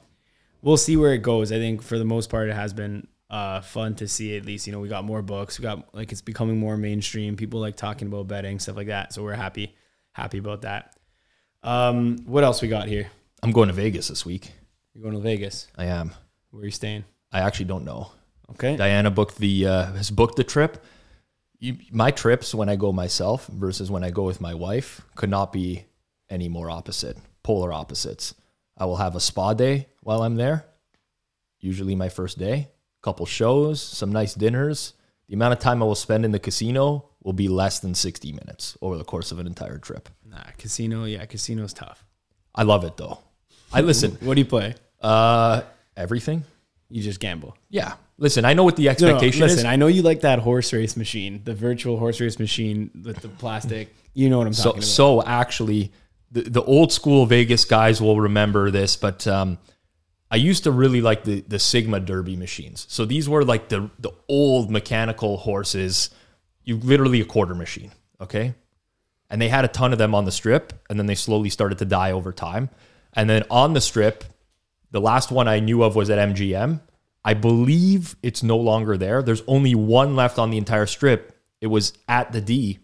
[0.61, 1.53] we'll see where it goes.
[1.53, 4.37] I think for the most part, it has been uh, fun to see.
[4.37, 5.61] At least you know we got more books.
[5.61, 7.37] We got like it's becoming more mainstream.
[7.37, 9.13] People like talking about betting stuff like that.
[9.13, 9.77] So we're happy
[10.13, 10.97] happy about that.
[11.63, 13.09] Um, what else we got here?
[13.43, 14.51] I'm going to Vegas this week.
[14.95, 15.69] You're going to Vegas.
[15.77, 16.13] I am.
[16.51, 17.05] Where are you staying?
[17.31, 18.11] I actually don't know.
[18.53, 18.77] Okay.
[18.77, 20.85] Diana booked the uh, has booked the trip.
[21.59, 25.31] You, my trips when I go myself versus when I go with my wife could
[25.31, 25.85] not be
[26.31, 28.35] any more opposite, polar opposites.
[28.77, 30.65] I will have a spa day while I'm there,
[31.59, 34.95] usually my first day, a couple shows, some nice dinners.
[35.27, 38.33] The amount of time I will spend in the casino will be less than 60
[38.33, 40.09] minutes over the course of an entire trip.
[40.25, 42.07] Nah, casino, yeah, casino's tough.
[42.55, 43.19] I love it though.
[43.73, 44.13] I listen.
[44.21, 44.75] what do you play?
[45.01, 45.63] Uh,
[45.97, 46.45] everything.
[46.91, 47.57] You just gamble.
[47.69, 47.95] Yeah.
[48.17, 49.65] Listen, I know what the expectation no, listen, is.
[49.65, 53.29] I know you like that horse race machine, the virtual horse race machine with the
[53.29, 53.95] plastic.
[54.15, 54.89] You know what I'm so, talking about.
[54.89, 55.93] So actually,
[56.31, 59.59] the, the old school Vegas guys will remember this, but um,
[60.31, 62.87] I used to really like the the Sigma Derby machines.
[62.89, 66.11] So these were like the the old mechanical horses.
[66.65, 68.55] You literally a quarter machine, okay?
[69.31, 71.79] And they had a ton of them on the strip, and then they slowly started
[71.79, 72.71] to die over time.
[73.13, 74.25] And then on the strip,
[74.91, 76.81] the last one I knew of was at MGM.
[77.25, 79.23] I believe it's no longer there.
[79.23, 81.37] There's only one left on the entire strip.
[81.61, 82.79] It was at the D,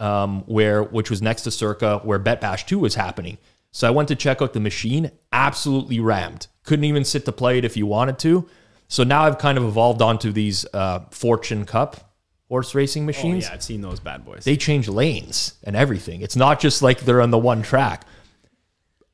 [0.00, 3.38] um, where which was next to Circa, where Bet Bash 2 was happening.
[3.70, 6.46] So I went to check out the machine, absolutely rammed.
[6.62, 8.48] Couldn't even sit to play it if you wanted to.
[8.88, 12.14] So now I've kind of evolved onto these uh, Fortune Cup
[12.48, 13.46] horse racing machines.
[13.46, 14.44] Oh, yeah, I've seen those bad boys.
[14.44, 16.20] They change lanes and everything.
[16.20, 18.06] It's not just like they're on the one track.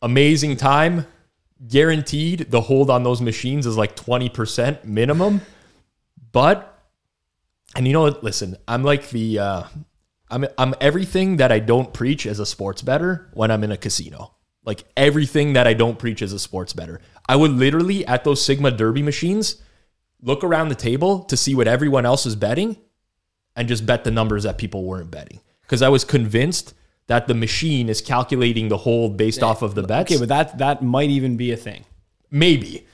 [0.02, 1.06] Amazing time,
[1.66, 2.50] guaranteed.
[2.50, 5.40] The hold on those machines is like 20% minimum.
[6.32, 6.78] But,
[7.74, 8.22] and you know what?
[8.24, 9.62] Listen, I'm like the, uh,
[10.30, 13.76] I'm, I'm everything that I don't preach as a sports better when I'm in a
[13.76, 14.34] casino.
[14.64, 17.00] Like everything that I don't preach as a sports better.
[17.28, 19.62] I would literally at those Sigma Derby machines
[20.22, 22.76] look around the table to see what everyone else is betting
[23.56, 25.40] and just bet the numbers that people weren't betting.
[25.62, 26.74] Because I was convinced
[27.06, 30.10] that the machine is calculating the hold based off of the bets.
[30.10, 31.84] okay, but that that might even be a thing.
[32.30, 32.86] Maybe.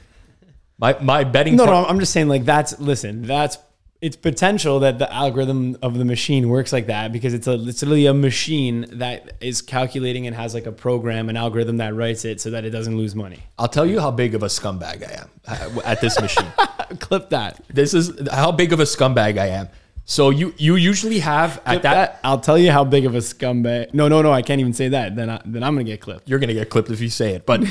[0.78, 3.58] My my betting No, no, I'm just saying like that's listen, that's
[4.02, 7.82] it's potential that the algorithm of the machine works like that because it's a it's
[7.82, 12.24] literally a machine that is calculating and has like a program, an algorithm that writes
[12.24, 13.42] it so that it doesn't lose money.
[13.58, 16.52] I'll tell you how big of a scumbag I am uh, at this machine.
[17.00, 17.62] Clip that.
[17.68, 19.68] this is how big of a scumbag I am.
[20.08, 22.20] So you you usually have at that, that.
[22.22, 23.92] I'll tell you how big of a scumbag.
[23.92, 25.16] No, no, no, I can't even say that.
[25.16, 26.28] Then I, then I'm gonna get clipped.
[26.28, 27.44] you're gonna get clipped if you say it.
[27.44, 27.64] But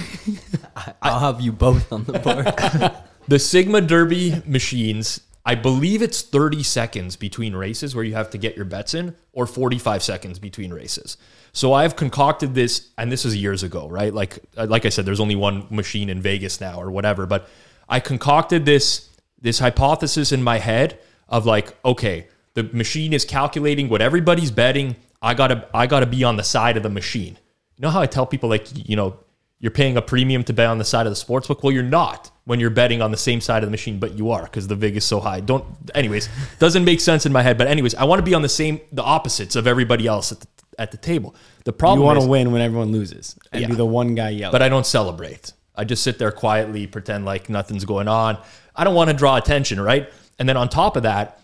[1.01, 2.19] I'll have you both on the
[2.83, 2.93] board.
[3.29, 8.37] the Sigma Derby machines, I believe it's 30 seconds between races where you have to
[8.37, 11.15] get your bets in, or 45 seconds between races.
[11.53, 14.13] So I've concocted this, and this is years ago, right?
[14.13, 17.25] Like uh, like I said, there's only one machine in Vegas now, or whatever.
[17.25, 17.47] But
[17.87, 19.09] I concocted this
[19.41, 24.95] this hypothesis in my head of like, okay, the machine is calculating what everybody's betting.
[25.21, 27.37] I gotta I gotta be on the side of the machine.
[27.77, 29.17] You know how I tell people like, you know,
[29.59, 31.63] you're paying a premium to bet on the side of the sports book.
[31.63, 34.29] Well, you're not when you're betting on the same side of the machine, but you
[34.31, 35.39] are because the vig is so high.
[35.39, 37.57] Don't, anyways, doesn't make sense in my head.
[37.57, 40.41] But anyways, I want to be on the same, the opposites of everybody else at
[40.41, 41.33] the, at the table.
[41.63, 43.67] The problem You want to win when everyone loses and Yeah.
[43.69, 44.51] be the one guy yelling.
[44.51, 45.53] but I don't celebrate.
[45.73, 48.37] I just sit there quietly, pretend like nothing's going on.
[48.75, 50.09] I don't want to draw attention, right?
[50.39, 51.39] And then on top of that,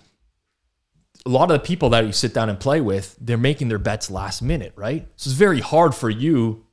[1.26, 3.78] a lot of the people that you sit down and play with, they're making their
[3.78, 5.08] bets last minute, right?
[5.16, 6.66] So it's very hard for you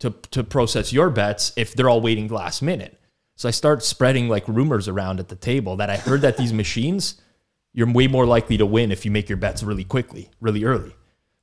[0.00, 2.98] to to process your bets if they're all waiting last minute.
[3.36, 6.52] So I start spreading like rumors around at the table that I heard that these
[6.62, 7.20] machines,
[7.72, 10.94] you're way more likely to win if you make your bets really quickly, really early.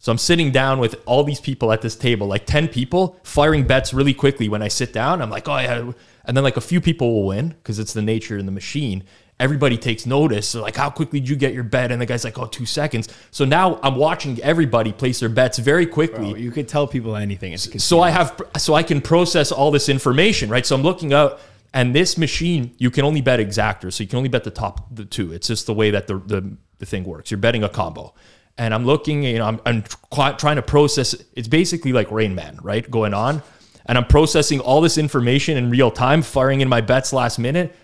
[0.01, 3.67] So I'm sitting down with all these people at this table, like 10 people, firing
[3.67, 5.21] bets really quickly when I sit down.
[5.21, 5.91] I'm like, oh, yeah.
[6.23, 9.03] And then like a few people will win because it's the nature in the machine.
[9.39, 10.51] Everybody takes notice.
[10.51, 11.91] They're like, how quickly did you get your bet?
[11.91, 13.07] And the guy's like, oh, two seconds.
[13.31, 16.31] So now I'm watching everybody place their bets very quickly.
[16.31, 17.55] Bro, you could tell people anything.
[17.57, 20.65] So I have, so I can process all this information, right?
[20.65, 21.39] So I'm looking out,
[21.73, 23.93] and this machine, you can only bet exactors.
[23.93, 25.31] So you can only bet the top the two.
[25.31, 27.31] It's just the way that the the, the thing works.
[27.31, 28.13] You're betting a combo,
[28.57, 31.15] and I'm looking, you know, I'm, I'm try- trying to process.
[31.33, 33.43] It's basically like Rain Man, right, going on,
[33.85, 37.75] and I'm processing all this information in real time, firing in my bets last minute,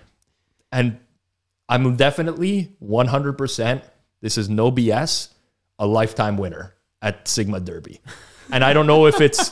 [0.72, 0.98] and
[1.68, 3.84] I'm definitely 100%.
[4.22, 5.30] This is no BS.
[5.78, 8.00] A lifetime winner at Sigma Derby,
[8.50, 9.52] and I don't know if it's,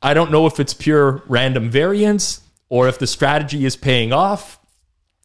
[0.00, 4.60] I don't know if it's pure random variance or if the strategy is paying off.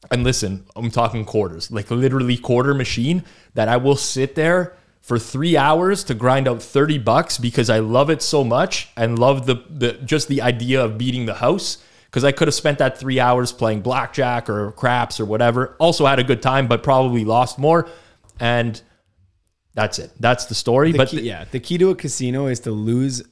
[0.10, 5.20] And listen, I'm talking quarters, like literally quarter machine that I will sit there for
[5.20, 9.46] three hours to grind out 30 bucks because I love it so much and love
[9.46, 11.78] the, the just the idea of beating the house.
[12.14, 15.76] Because I could have spent that three hours playing blackjack or craps or whatever.
[15.80, 17.90] Also had a good time, but probably lost more.
[18.40, 18.80] And
[19.74, 20.12] that's it.
[20.20, 20.92] That's the story.
[20.92, 23.24] The but key, yeah, the key to a casino is to lose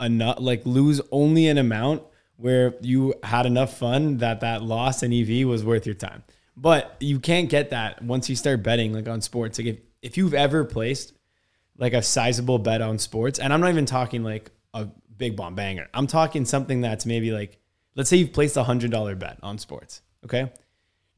[0.00, 2.02] enough, like lose only an amount
[2.34, 6.24] where you had enough fun that that loss in EV was worth your time.
[6.56, 9.60] But you can't get that once you start betting like on sports.
[9.60, 11.12] Like if, if you've ever placed
[11.78, 15.54] like a sizable bet on sports, and I'm not even talking like a big bomb
[15.54, 15.86] banger.
[15.94, 17.60] I'm talking something that's maybe like,
[17.94, 20.02] let's say you've placed a hundred dollar bet on sports.
[20.24, 20.50] Okay.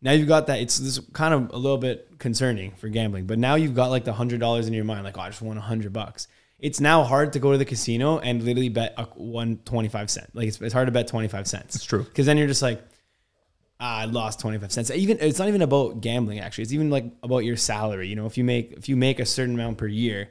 [0.03, 0.61] Now you've got that.
[0.61, 4.05] It's this kind of a little bit concerning for gambling, but now you've got like
[4.05, 6.29] the hundred dollars in your mind, like, oh, I just won a hundred bucks.
[6.59, 10.11] It's now hard to go to the casino and literally bet a one twenty five
[10.11, 10.35] cent.
[10.35, 11.77] Like it's, it's hard to bet twenty five cents.
[11.77, 12.03] It's true.
[12.03, 12.83] because then you're just like,
[13.81, 14.91] ah, I lost twenty five cents.
[14.91, 16.41] Even it's not even about gambling.
[16.41, 18.09] Actually, it's even like about your salary.
[18.09, 20.31] You know, if you make if you make a certain amount per year,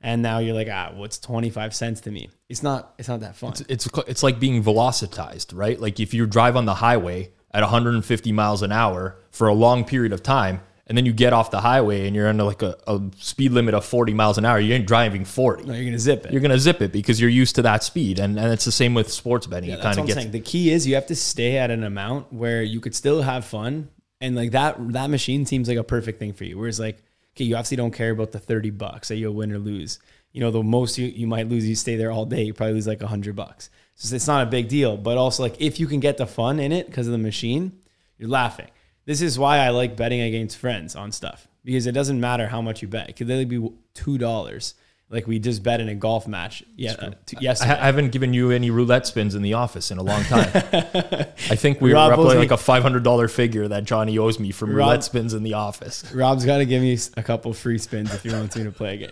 [0.00, 2.30] and now you're like, ah, what's twenty five cents to me?
[2.48, 2.94] It's not.
[2.98, 3.54] It's not that fun.
[3.68, 5.80] it's it's like being velocitized, right?
[5.80, 9.84] Like if you drive on the highway at 150 miles an hour for a long
[9.84, 12.76] period of time and then you get off the highway and you're under like a,
[12.86, 14.58] a speed limit of 40 miles an hour.
[14.60, 15.64] You ain't driving 40.
[15.64, 16.32] No, you're gonna zip it.
[16.32, 18.94] You're gonna zip it because you're used to that speed, and, and it's the same
[18.94, 19.70] with sports betting.
[19.70, 20.30] it That's kind what of I'm gets saying.
[20.30, 23.44] The key is you have to stay at an amount where you could still have
[23.44, 23.88] fun,
[24.20, 26.56] and like that that machine seems like a perfect thing for you.
[26.56, 27.02] Whereas like,
[27.34, 29.98] okay, you obviously don't care about the thirty bucks that you'll win or lose.
[30.36, 32.74] You know, the most you, you might lose, you stay there all day, you probably
[32.74, 33.70] lose like a hundred bucks.
[33.94, 34.98] So it's not a big deal.
[34.98, 37.72] But also like if you can get the fun in it because of the machine,
[38.18, 38.68] you're laughing.
[39.06, 42.60] This is why I like betting against friends on stuff because it doesn't matter how
[42.60, 43.08] much you bet.
[43.08, 44.74] It could literally be two dollars.
[45.08, 46.62] Like we just bet in a golf match.
[46.76, 47.70] Yeah, uh, t- I, yesterday.
[47.72, 50.50] I haven't given you any roulette spins in the office in a long time.
[50.52, 53.68] I think we Rob were up owes to me- like a five hundred dollar figure
[53.68, 56.12] that Johnny owes me from Rob- roulette spins in the office.
[56.12, 58.94] Rob's got to give me a couple free spins if he wants me to play
[58.94, 59.10] a game.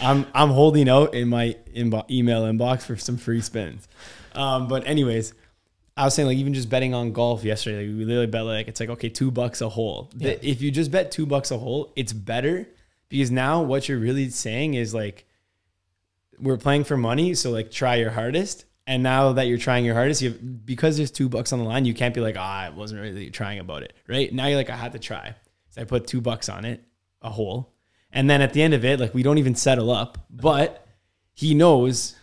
[0.00, 3.86] I'm I'm holding out in my inbo- email inbox for some free spins.
[4.34, 5.32] Um, but anyways,
[5.96, 8.68] I was saying like even just betting on golf yesterday, like we literally bet like
[8.68, 10.10] it's like okay two bucks a hole.
[10.14, 12.68] The- If you just bet two bucks a hole, it's better
[13.08, 15.26] because now what you're really saying is like
[16.38, 18.64] we're playing for money, so like try your hardest.
[18.88, 21.64] And now that you're trying your hardest, you have, because there's two bucks on the
[21.64, 24.32] line, you can't be like, ah, I wasn't really trying about it, right?
[24.32, 25.34] Now you're like, I had to try,
[25.70, 26.84] so I put two bucks on it,
[27.20, 27.72] a hole,
[28.10, 30.86] and then at the end of it, like we don't even settle up, but
[31.32, 32.16] he knows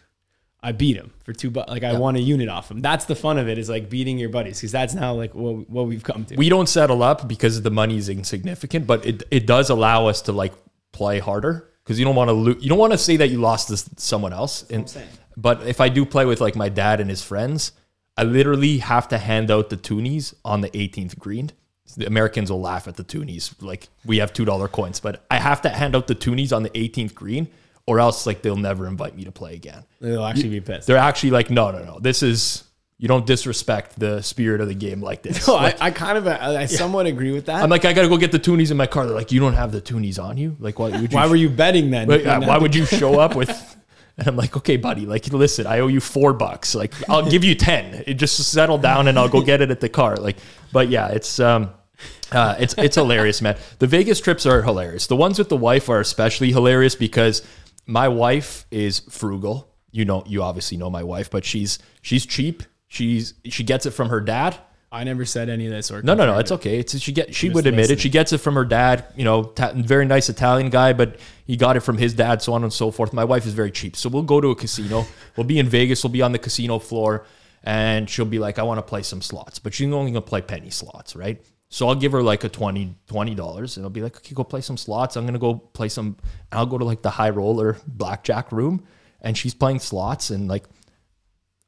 [0.62, 1.69] I beat him for two bucks.
[1.69, 2.80] Like I won a unit off him.
[2.80, 5.69] That's the fun of it is like beating your buddies because that's now like what,
[5.69, 6.36] what we've come to.
[6.36, 10.22] We don't settle up because the money is insignificant, but it it does allow us
[10.24, 10.54] to like
[10.93, 12.63] play harder because you don't want to lose.
[12.63, 14.63] You don't want to say that you lost to someone else.
[14.69, 15.08] And, saying.
[15.36, 17.74] but if I do play with like my dad and his friends,
[18.15, 21.52] I literally have to hand out the toonies on the 18th green.
[21.95, 23.53] The Americans will laugh at the toonies.
[23.62, 26.63] Like we have two dollar coins, but I have to hand out the toonies on
[26.63, 27.47] the 18th green,
[27.86, 29.84] or else like they'll never invite me to play again.
[29.99, 30.88] They'll actually be pissed.
[30.88, 31.99] They're actually like, no, no, no.
[31.99, 32.63] This is
[33.03, 35.45] you don't disrespect the spirit of the game like this.
[35.45, 37.62] No, I, I kind of I, I somewhat agree with that.
[37.62, 39.06] I'm like, I gotta go get the toonies in my car.
[39.06, 40.56] They're like, you don't have the toonies on you.
[40.60, 41.08] Like, why would you?
[41.10, 42.08] why were you betting then?
[42.08, 43.75] Wait, uh, why would you show up with?
[44.17, 45.06] And I'm like, okay, buddy.
[45.06, 46.75] Like, listen, I owe you four bucks.
[46.75, 48.03] Like, I'll give you ten.
[48.06, 50.15] It just settle down, and I'll go get it at the car.
[50.17, 50.38] Like,
[50.71, 51.71] but yeah, it's um,
[52.31, 53.57] uh, it's it's hilarious, man.
[53.79, 55.07] The Vegas trips are hilarious.
[55.07, 57.41] The ones with the wife are especially hilarious because
[57.85, 59.69] my wife is frugal.
[59.91, 62.63] You know, you obviously know my wife, but she's she's cheap.
[62.87, 64.57] She's she gets it from her dad.
[64.93, 65.89] I never said any of this.
[65.89, 66.37] Or No, no, no.
[66.37, 66.77] It's okay.
[66.77, 67.99] It's she get she just would admit it.
[67.99, 69.05] She gets it from her dad.
[69.15, 72.53] You know, ta- very nice Italian guy, but he got it from his dad, so
[72.53, 73.11] on and so forth.
[73.11, 75.05] My wife is very cheap, so we'll go to a casino.
[75.35, 76.03] We'll be in Vegas.
[76.03, 77.25] We'll be on the casino floor,
[77.63, 80.41] and she'll be like, "I want to play some slots," but she's only gonna play
[80.41, 81.43] penny slots, right?
[81.73, 82.93] So I'll give her like a 20
[83.33, 85.15] dollars, and I'll be like, "Okay, go play some slots.
[85.15, 86.17] I'm gonna go play some.
[86.51, 88.86] I'll go to like the high roller blackjack room,
[89.21, 90.65] and she's playing slots, and like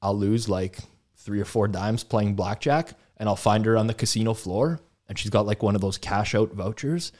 [0.04, 0.78] I'll lose like
[1.16, 5.18] three or four dimes playing blackjack, and I'll find her on the casino floor, and
[5.18, 7.12] she's got like one of those cash out vouchers,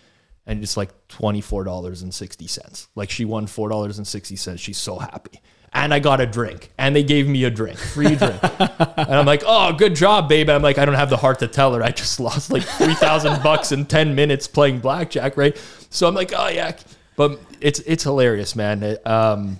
[0.46, 2.88] and it's like twenty four dollars and sixty cents.
[2.94, 4.62] Like she won four dollars and sixty cents.
[4.62, 5.42] She's so happy.
[5.78, 8.40] And I got a drink, and they gave me a drink, free drink.
[8.60, 11.48] and I'm like, "Oh, good job, babe." I'm like, I don't have the heart to
[11.50, 15.56] tell her I just lost like three thousand bucks in ten minutes playing blackjack, right?
[15.90, 16.78] So I'm like, "Oh yeah,"
[17.18, 18.84] but it's it's hilarious, man.
[18.84, 19.60] It, um,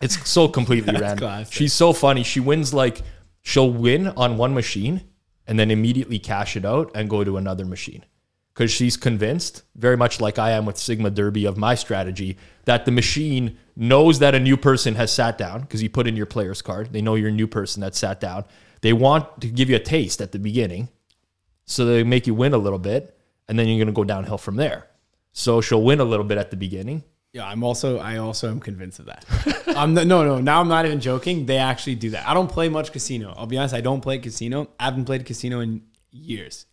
[0.00, 1.18] it's so completely random.
[1.18, 1.52] classic.
[1.52, 2.22] She's so funny.
[2.22, 3.02] She wins like
[3.42, 5.02] she'll win on one machine
[5.48, 8.04] and then immediately cash it out and go to another machine.
[8.58, 12.86] Because she's convinced, very much like I am with Sigma Derby of my strategy, that
[12.86, 16.26] the machine knows that a new person has sat down because you put in your
[16.26, 16.92] player's card.
[16.92, 18.46] They know you're a new person that sat down.
[18.80, 20.88] They want to give you a taste at the beginning.
[21.66, 23.16] So they make you win a little bit
[23.46, 24.88] and then you're going to go downhill from there.
[25.32, 27.04] So she'll win a little bit at the beginning.
[27.32, 29.24] Yeah, I'm also I also am convinced of that.
[29.76, 30.40] I'm no no no.
[30.40, 31.46] Now I'm not even joking.
[31.46, 32.26] They actually do that.
[32.26, 33.34] I don't play much casino.
[33.36, 33.72] I'll be honest.
[33.74, 34.70] I don't play casino.
[34.80, 36.66] I haven't played casino in years,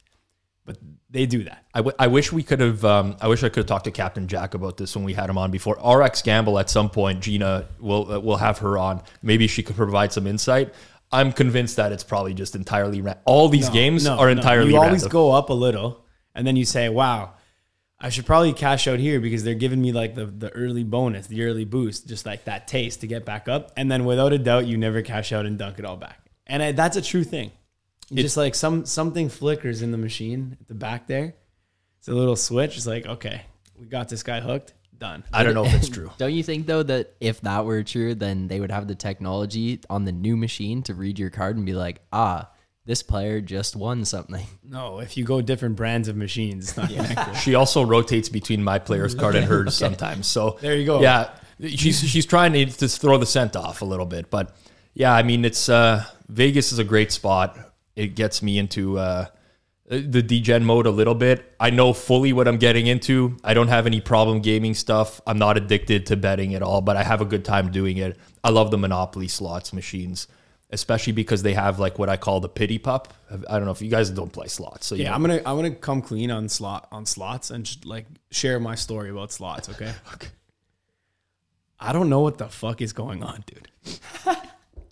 [1.15, 1.65] they do that.
[1.73, 2.83] I, w- I wish we could have.
[2.85, 5.29] Um, I wish I could have talked to Captain Jack about this when we had
[5.29, 5.75] him on before.
[5.83, 7.21] RX Gamble at some point.
[7.21, 9.01] Gina will uh, will have her on.
[9.21, 10.73] Maybe she could provide some insight.
[11.11, 14.31] I'm convinced that it's probably just entirely ra- all these games No, are no.
[14.39, 15.09] entirely You always random.
[15.09, 17.33] go up a little, and then you say, "Wow,
[17.99, 21.27] I should probably cash out here because they're giving me like the the early bonus,
[21.27, 24.37] the early boost, just like that taste to get back up." And then without a
[24.37, 26.19] doubt, you never cash out and dunk it all back.
[26.47, 27.51] And I, that's a true thing.
[28.09, 31.35] You just like some something flickers in the machine at the back there.
[31.99, 32.77] It's a little switch.
[32.77, 33.41] It's like, okay,
[33.79, 34.73] we got this guy hooked.
[34.97, 35.23] Done.
[35.33, 36.09] I don't know if it's true.
[36.17, 39.81] Don't you think though that if that were true, then they would have the technology
[39.89, 42.49] on the new machine to read your card and be like, ah,
[42.85, 44.45] this player just won something.
[44.63, 47.35] No, if you go different brands of machines, it's not connected.
[47.37, 50.27] She also rotates between my player's card and hers sometimes.
[50.27, 51.01] So There you go.
[51.01, 51.29] Yeah,
[51.59, 54.55] she's she's trying to just throw the scent off a little bit, but
[54.93, 57.57] yeah, I mean it's uh, Vegas is a great spot.
[57.95, 59.27] It gets me into uh,
[59.87, 61.55] the degen mode a little bit.
[61.59, 63.37] I know fully what I'm getting into.
[63.43, 65.21] I don't have any problem gaming stuff.
[65.27, 68.17] I'm not addicted to betting at all, but I have a good time doing it.
[68.43, 70.27] I love the Monopoly slots machines,
[70.71, 73.13] especially because they have like what I call the pity pup.
[73.29, 74.87] I don't know if you guys don't play slots.
[74.87, 75.15] So Yeah, know.
[75.15, 78.75] I'm gonna I'm gonna come clean on slot on slots and just like share my
[78.75, 79.69] story about slots.
[79.69, 79.93] Okay.
[80.13, 80.27] Okay.
[81.77, 83.67] I don't know what the fuck is going on, dude.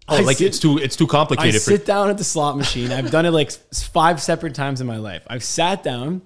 [0.08, 2.24] Oh, I like sit- it's too it's too I complicated for sit down at the
[2.24, 2.92] slot machine.
[2.92, 5.24] I've done it like five separate times in my life.
[5.28, 6.22] I've sat down,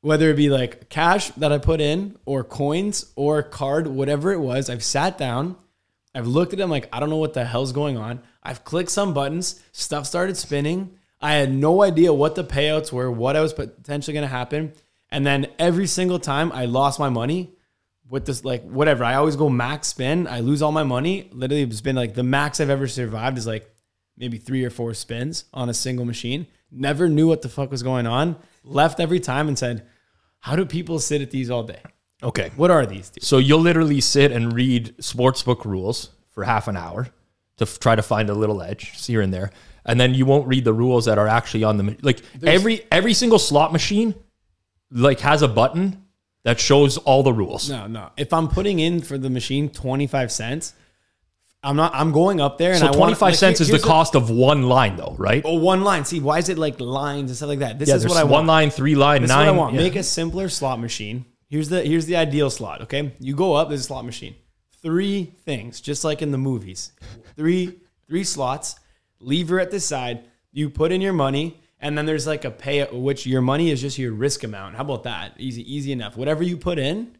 [0.00, 4.40] whether it be like cash that I put in or coins or card, whatever it
[4.40, 4.70] was.
[4.70, 5.56] I've sat down.
[6.14, 8.20] I've looked at them like I don't know what the hell's going on.
[8.42, 9.60] I've clicked some buttons.
[9.72, 10.96] Stuff started spinning.
[11.20, 14.72] I had no idea what the payouts were, what I was potentially going to happen,
[15.10, 17.52] and then every single time I lost my money
[18.10, 19.04] with this like whatever.
[19.04, 20.26] I always go max spin.
[20.26, 21.30] I lose all my money.
[21.32, 23.72] Literally, it's been like the max I've ever survived is like
[24.18, 26.46] maybe three or four spins on a single machine.
[26.70, 28.36] Never knew what the fuck was going on.
[28.64, 29.86] Left every time and said,
[30.40, 31.80] "How do people sit at these all day?
[32.22, 32.50] Okay.
[32.56, 33.22] What are these?" Dude?
[33.22, 37.08] So you'll literally sit and read sportsbook rules for half an hour
[37.56, 39.50] to f- try to find a little edge here and there,
[39.86, 42.82] and then you won't read the rules that are actually on the ma- like every
[42.90, 44.14] every single slot machine
[44.90, 46.04] like has a button
[46.42, 47.68] that shows all the rules.
[47.68, 48.10] No, no.
[48.16, 50.74] If I'm putting in for the machine twenty five cents,
[51.62, 51.92] I'm not.
[51.94, 54.14] I'm going up there and So I want- twenty five like, cents is the cost
[54.14, 55.42] of one line, though, right?
[55.44, 56.04] Oh, one line.
[56.04, 57.78] See, why is it like lines and stuff like that?
[57.78, 58.32] This yeah, is what I want.
[58.32, 59.46] one line, three line, This nine.
[59.48, 59.74] is what I want.
[59.74, 59.80] yeah.
[59.82, 61.26] Make a simpler slot machine.
[61.48, 62.82] Here's the here's the ideal slot.
[62.82, 63.68] Okay, you go up.
[63.68, 64.34] There's a slot machine.
[64.82, 66.92] Three things, just like in the movies.
[67.36, 68.76] Three three slots.
[69.18, 70.24] Lever at the side.
[70.52, 73.80] You put in your money, and then there's like a pay, which your money is
[73.80, 74.76] just your risk amount.
[74.76, 75.32] How about that?
[75.38, 76.16] Easy easy enough.
[76.16, 77.16] Whatever you put in,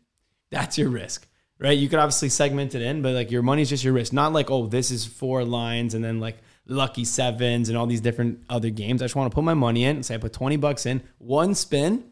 [0.51, 1.27] that's your risk.
[1.59, 1.77] Right?
[1.77, 4.13] You could obviously segment it in, but like your money's just your risk.
[4.13, 8.01] Not like, oh, this is four lines and then like lucky sevens and all these
[8.01, 9.03] different other games.
[9.03, 11.03] I just want to put my money in and say I put 20 bucks in,
[11.19, 12.05] one spin.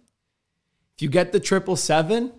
[0.97, 2.33] If you get the triple seven,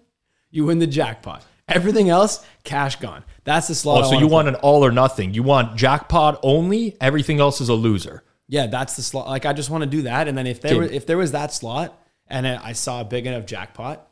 [0.51, 1.43] you win the jackpot.
[1.68, 3.24] Everything else, cash gone.
[3.43, 4.03] That's the slot.
[4.03, 4.34] Oh, so you play.
[4.34, 5.34] want an all or nothing?
[5.34, 6.97] You want jackpot only?
[6.99, 8.24] Everything else is a loser.
[8.50, 9.28] Yeah, that's the slot.
[9.28, 11.34] Like I just want to do that, and then if there were, if there was
[11.34, 11.97] that slot,
[12.28, 14.06] and I saw a big enough jackpot,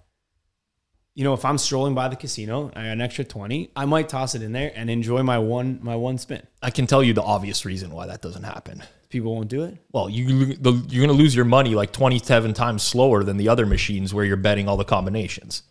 [1.15, 4.09] you know, if I'm strolling by the casino, I got an extra twenty, I might
[4.09, 6.45] toss it in there and enjoy my one my one spin.
[6.61, 8.83] I can tell you the obvious reason why that doesn't happen.
[9.09, 9.79] People won't do it.
[9.91, 13.49] Well, you the, you're going to lose your money like 27 times slower than the
[13.49, 15.63] other machines where you're betting all the combinations.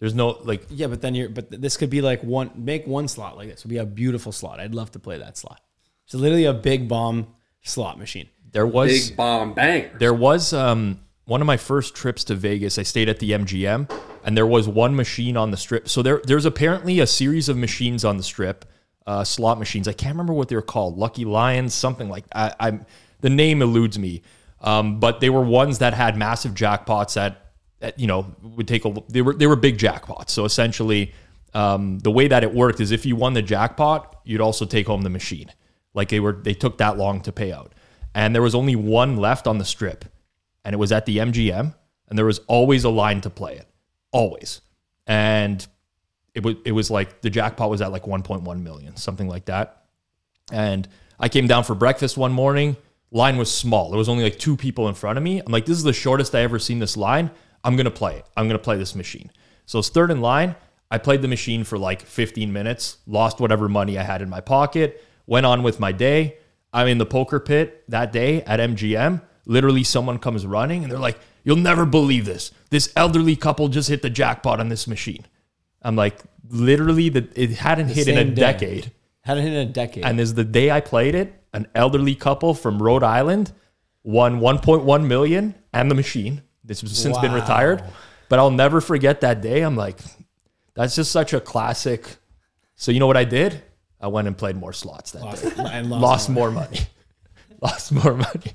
[0.00, 3.06] There's no like Yeah, but then you're but this could be like one make one
[3.06, 4.58] slot like this would be a beautiful slot.
[4.58, 5.60] I'd love to play that slot.
[6.06, 7.28] It's literally a big bomb
[7.62, 8.28] slot machine.
[8.50, 9.90] there was Big bomb banger.
[9.98, 12.78] there was um one of my first trips to Vegas.
[12.78, 13.88] I stayed at the MGM
[14.24, 15.88] and there was one machine on the strip.
[15.88, 18.64] So there there's apparently a series of machines on the strip,
[19.06, 19.86] uh, slot machines.
[19.88, 22.84] I can't remember what they were called, Lucky Lions, something like I, I'm
[23.20, 24.22] the name eludes me.
[24.60, 28.84] Um, but they were ones that had massive jackpots that, that you know would take
[28.84, 30.30] a they were they were big jackpots.
[30.30, 31.12] So essentially,
[31.54, 34.86] um, the way that it worked is if you won the jackpot, you'd also take
[34.88, 35.50] home the machine.
[35.94, 37.72] Like they were they took that long to pay out,
[38.14, 40.04] and there was only one left on the strip,
[40.64, 41.74] and it was at the MGM,
[42.08, 43.68] and there was always a line to play it,
[44.10, 44.60] always,
[45.06, 45.66] and
[46.34, 49.84] it was it was like the jackpot was at like 1.1 million, something like that.
[50.50, 50.88] And
[51.18, 52.76] I came down for breakfast one morning.
[53.10, 53.90] Line was small.
[53.90, 55.40] There was only like two people in front of me.
[55.40, 57.30] I'm like, this is the shortest I ever seen this line.
[57.62, 58.26] I'm gonna play it.
[58.36, 59.30] I'm gonna play this machine.
[59.66, 60.56] So it's third in line.
[60.90, 64.40] I played the machine for like 15 minutes, lost whatever money I had in my
[64.40, 66.36] pocket, went on with my day.
[66.72, 69.22] I'm in the poker pit that day at MGM.
[69.44, 72.52] Literally, someone comes running and they're like, You'll never believe this.
[72.70, 75.26] This elderly couple just hit the jackpot on this machine.
[75.82, 78.34] I'm like, literally, the, it hadn't hit in a day.
[78.34, 78.92] decade.
[79.22, 80.04] Hadn't hit in a decade.
[80.04, 83.52] And is the day I played it, an elderly couple from Rhode Island
[84.04, 86.42] won 1.1 million and the machine.
[86.64, 87.82] This has since been retired,
[88.28, 89.62] but I'll never forget that day.
[89.62, 89.98] I'm like,
[90.74, 92.16] that's just such a classic.
[92.76, 93.62] So you know what I did?
[94.02, 95.52] I went and played more slots that day.
[95.72, 96.80] and Lost, more money.
[97.60, 98.52] lost more money.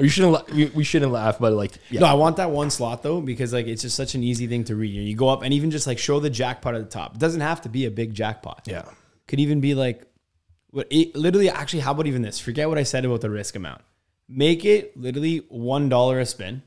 [0.00, 0.50] You shouldn't.
[0.50, 3.52] We, we shouldn't laugh, but like, yeah, No, I want that one slot though because
[3.52, 4.92] like it's just such an easy thing to read.
[4.92, 7.14] You go up and even just like show the jackpot at the top.
[7.14, 8.62] It doesn't have to be a big jackpot.
[8.66, 8.84] yeah.
[9.28, 10.06] Could even be like
[10.70, 12.38] what it, literally actually how about even this?
[12.38, 13.82] Forget what I said about the risk amount.
[14.28, 16.62] Make it literally one dollar a spin.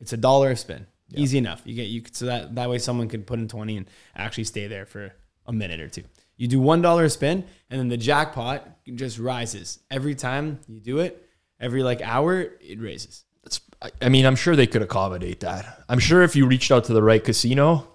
[0.00, 0.86] It's a dollar a spin.
[1.14, 1.62] Easy enough.
[1.64, 3.86] You get you could, so that that way someone could put in 20 and
[4.16, 5.12] actually stay there for
[5.46, 6.02] a minute or two.
[6.36, 9.78] You do one dollar a spin and then the jackpot just rises.
[9.90, 11.26] Every time you do it,
[11.60, 13.24] every like hour, it raises.
[13.44, 13.60] It's,
[14.02, 15.84] I- mean, I'm sure they could accommodate that.
[15.88, 17.88] I'm sure if you reached out to the right casino,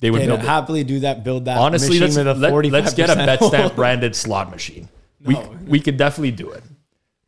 [0.00, 1.58] they would happily do that, build that.
[1.58, 4.88] Honestly, let's, let, us get a 45% bet stamp branded slot machine.
[5.20, 5.56] We, No.
[5.66, 6.62] we could definitely do it.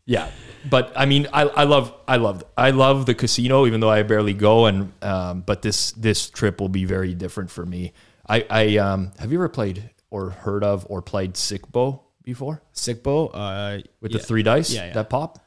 [0.06, 0.30] Yeah,
[0.68, 4.02] but I mean, I, I love I love I love the casino, even though I
[4.02, 4.66] barely go.
[4.66, 7.92] And um, but this this trip will be very different for me.
[8.28, 12.62] I I um have you ever played or heard of or played Sic Bo before
[12.72, 14.18] Sic Bo, uh, with yeah.
[14.18, 14.92] the three dice Yeah, yeah.
[14.92, 15.38] that pop?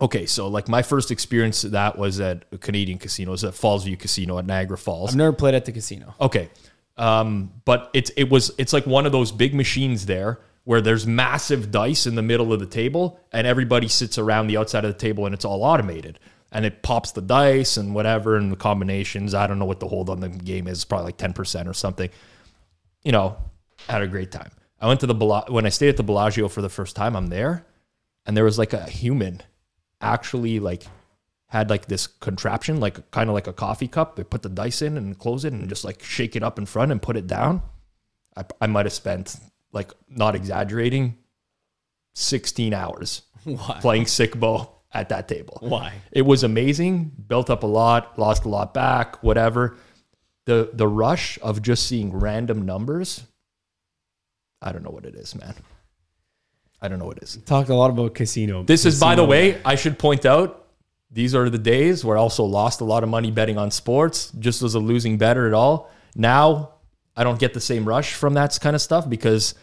[0.00, 3.44] Okay, so like my first experience of that was at a Canadian casino, it was
[3.44, 5.10] at Fallsview Casino at Niagara Falls.
[5.10, 6.14] I've never played at the casino.
[6.20, 6.50] Okay.
[6.96, 11.06] Um, but it's it was it's like one of those big machines there where there's
[11.06, 14.92] massive dice in the middle of the table and everybody sits around the outside of
[14.92, 16.18] the table and it's all automated.
[16.50, 19.34] And it pops the dice and whatever and the combinations.
[19.34, 22.08] I don't know what the hold on the game is, probably like 10% or something.
[23.02, 23.36] You know,
[23.88, 24.50] had a great time.
[24.80, 25.14] I went to the
[25.48, 27.64] when I stayed at the Bellagio for the first time, I'm there,
[28.26, 29.42] and there was like a human
[30.00, 30.84] actually like
[31.46, 34.16] had like this contraption, like kind of like a coffee cup.
[34.16, 36.66] They put the dice in and close it and just like shake it up in
[36.66, 37.62] front and put it down.
[38.36, 39.36] I, I might have spent
[39.72, 41.16] like not exaggerating,
[42.14, 43.78] 16 hours Why?
[43.80, 45.58] playing Sic Bo at that table.
[45.60, 45.94] Why?
[46.12, 47.12] It was amazing.
[47.26, 49.76] Built up a lot, lost a lot back, whatever.
[50.46, 53.24] The the rush of just seeing random numbers.
[54.64, 55.54] I don't know what it is, man.
[56.80, 57.36] I don't know what it is.
[57.44, 58.62] Talked a lot about casino.
[58.62, 60.66] This is, by the way, I should point out,
[61.10, 64.32] these are the days where I also lost a lot of money betting on sports,
[64.38, 65.90] just as a losing bettor at all.
[66.16, 66.70] Now,
[67.16, 69.54] I don't get the same rush from that kind of stuff because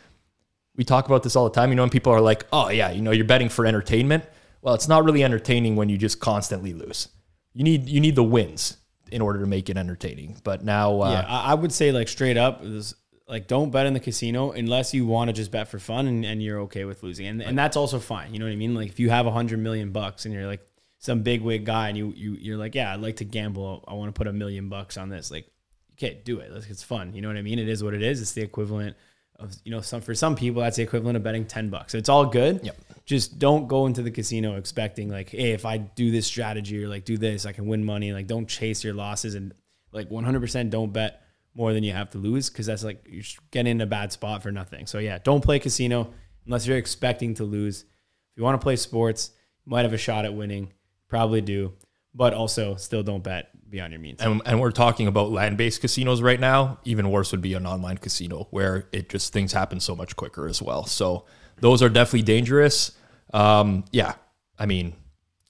[0.76, 1.70] we talk about this all the time.
[1.70, 4.24] You know, when people are like, oh, yeah, you know, you're betting for entertainment.
[4.62, 7.10] Well, it's not really entertaining when you just constantly lose.
[7.54, 8.78] You need you need the wins
[9.12, 10.40] in order to make it entertaining.
[10.44, 12.96] But now, uh, Yeah, I I would say like straight up is
[13.32, 16.26] like don't bet in the casino unless you want to just bet for fun and,
[16.26, 17.28] and you're okay with losing.
[17.28, 18.34] And and that's also fine.
[18.34, 18.76] You know what I mean?
[18.76, 20.60] Like if you have a hundred million bucks and you're like
[21.00, 23.86] some big wig guy and you you you're like, yeah, I'd like to gamble.
[23.88, 25.32] I want to put a million bucks on this.
[25.32, 25.50] Like,
[25.94, 26.52] okay, do it.
[26.52, 27.14] Like, it's fun.
[27.14, 27.58] You know what I mean?
[27.58, 28.22] It is what it is.
[28.22, 28.98] It's the equivalent
[29.40, 31.96] of you know some for some people that's the equivalent of betting ten bucks.
[31.96, 32.60] It's all good.
[32.66, 32.76] Yep.
[33.06, 36.90] Just don't go into the casino expecting like, hey, if I do this strategy or
[36.90, 38.12] like do this, I can win money.
[38.12, 39.54] Like, don't chase your losses and
[39.94, 41.22] like 100% don't bet
[41.54, 44.42] more than you have to lose because that's like you're getting in a bad spot
[44.44, 44.88] for nothing.
[44.88, 46.14] So yeah, don't play casino
[46.46, 47.82] unless you're expecting to lose.
[47.82, 49.32] If you want to play sports,
[49.66, 50.72] you might have a shot at winning,
[51.08, 51.74] probably do,
[52.14, 54.22] but also still don't bet beyond your means.
[54.22, 56.78] and, and we're talking about land-based casinos right now.
[56.84, 60.48] Even worse would be an online casino where it just things happen so much quicker
[60.48, 60.86] as well.
[60.86, 61.26] So
[61.60, 62.92] those are definitely dangerous.
[63.34, 64.16] Um, yeah,
[64.60, 64.94] I mean,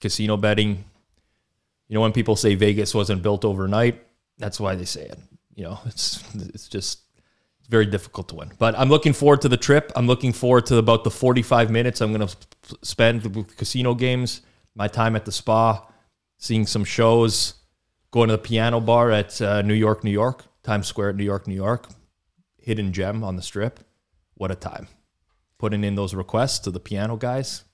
[0.00, 0.84] casino betting.
[1.88, 4.02] You know, when people say Vegas wasn't built overnight,
[4.38, 5.18] that's why they say it.
[5.54, 7.00] You know, it's it's just
[7.68, 8.52] very difficult to win.
[8.58, 9.92] But I'm looking forward to the trip.
[9.96, 12.36] I'm looking forward to about the 45 minutes I'm going to
[12.82, 14.42] spend with casino games,
[14.74, 15.86] my time at the spa,
[16.38, 17.54] seeing some shows,
[18.10, 21.24] going to the piano bar at uh, New York, New York, Times Square at New
[21.24, 21.88] York, New York,
[22.58, 23.80] hidden gem on the strip.
[24.34, 24.88] What a time.
[25.58, 27.64] Putting in those requests to the piano guys.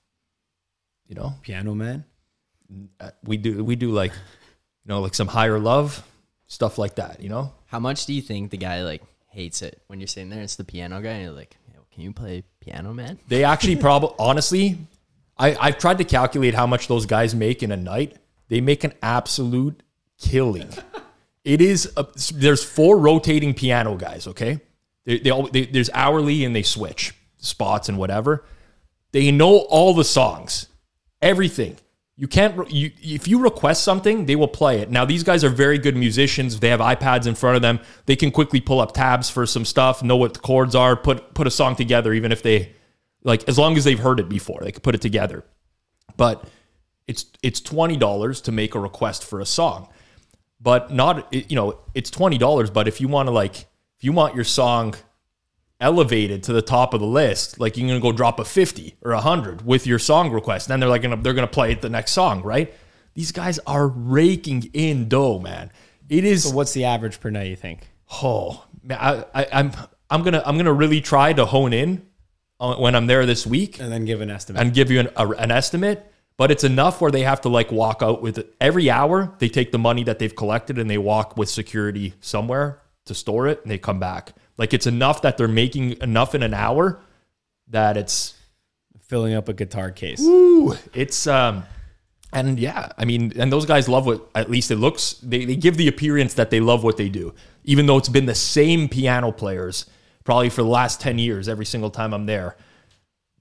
[1.07, 2.05] You know, Piano man.
[2.99, 6.03] uh, we do we do like, you know, like some higher love
[6.45, 7.21] stuff like that.
[7.21, 10.29] You know, How much do you think the guy like hates it when you're sitting
[10.29, 10.41] there?
[10.41, 13.75] It's the piano guy, and you're like, "Yo, "Can you play piano, man?" They actually
[13.75, 14.79] probably honestly,
[15.37, 18.17] I I've tried to calculate how much those guys make in a night.
[18.47, 19.83] They make an absolute
[20.19, 20.69] killing.
[21.43, 24.25] It is a, there's four rotating piano guys.
[24.25, 24.59] Okay,
[25.05, 28.45] they, they, all, they there's hourly and they switch spots and whatever.
[29.11, 30.67] They know all the songs,
[31.21, 31.77] everything.
[32.19, 34.91] You can't you if you request something, they will play it.
[34.91, 36.59] Now these guys are very good musicians.
[36.59, 37.79] They have iPads in front of them.
[38.07, 41.33] They can quickly pull up tabs for some stuff, know what the chords are, put
[41.33, 42.73] put a song together even if they
[43.23, 45.45] like as long as they've heard it before, they can put it together.
[46.17, 46.43] But
[47.07, 49.87] it's it's $20 to make a request for a song.
[50.59, 54.35] But not you know, it's $20, but if you want to like if you want
[54.35, 54.93] your song
[55.79, 59.11] elevated to the top of the list, like you're gonna go drop a 50 or
[59.11, 60.67] a 100 with your song request.
[60.67, 62.73] Then they're like gonna they're gonna play it the next song, right?
[63.15, 65.71] These guys are raking in dough, man.
[66.09, 67.47] It is So what's the average per night?
[67.49, 67.87] You think?
[68.23, 69.71] oh man, I, I, I'm
[70.09, 72.05] I'm gonna I'm gonna really try to hone in
[72.59, 74.61] on, when I'm there this week And then give an estimate.
[74.61, 76.11] and give you an, a, an estimate.
[76.35, 78.55] But it's enough where they have to like walk out with it.
[78.61, 79.35] every hour.
[79.39, 83.47] They take the money that they've collected and they walk with security somewhere to store
[83.47, 84.33] it, and they come back.
[84.59, 87.01] Like it's enough that they're making enough in an hour
[87.69, 88.35] that it's
[89.09, 90.21] Filling up a guitar case.
[90.21, 91.63] Ooh, it's um
[92.31, 95.55] and yeah, I mean, and those guys love what at least it looks they, they
[95.55, 97.33] give the appearance that they love what they do.
[97.63, 99.87] Even though it's been the same piano players
[100.25, 102.55] probably for the last 10 years every single time I'm there.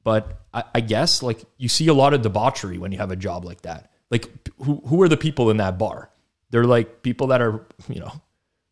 [0.05, 3.17] But I, I guess like you see a lot of debauchery when you have a
[3.17, 3.93] job like that.
[4.11, 4.27] Like
[4.65, 6.09] who who are the people in that bar?
[6.49, 8.13] They're like people that are, you know,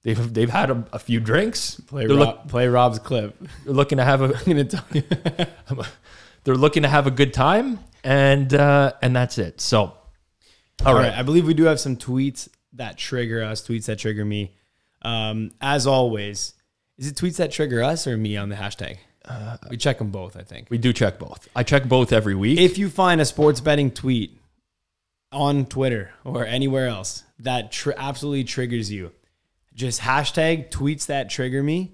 [0.07, 1.80] they've they've had a, a few drinks.
[1.80, 3.36] Play, Rob, look, play Rob's clip.
[3.64, 5.02] they're looking to have a I'm gonna tell you.
[6.44, 9.61] they're looking to have a good time and uh, and that's it.
[9.61, 9.94] So, all
[10.84, 11.09] All right.
[11.09, 11.18] right.
[11.18, 14.54] I believe we do have some tweets that trigger us, tweets that trigger me.
[15.02, 16.54] Um, as always,
[16.98, 18.98] is it tweets that trigger us or me on the hashtag?
[19.68, 20.68] we check them both, I think.
[20.70, 21.48] we do check both.
[21.57, 22.61] I check both every week.
[22.61, 24.38] If you find a sports betting tweet
[25.32, 29.11] on Twitter or anywhere else that tr- absolutely triggers you,
[29.76, 31.92] just hashtag tweets that trigger me,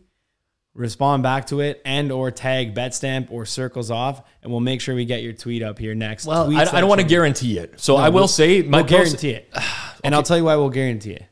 [0.75, 4.95] respond back to it, and or tag Betstamp or Circles Off, and we'll make sure
[4.95, 6.25] we get your tweet up here next.
[6.25, 7.79] well, Tweets I, I don't want to guarantee it.
[7.81, 9.53] So I will we'll- say my we'll post- guarantee it,
[10.05, 11.25] and I'll tell you why we'll guarantee it.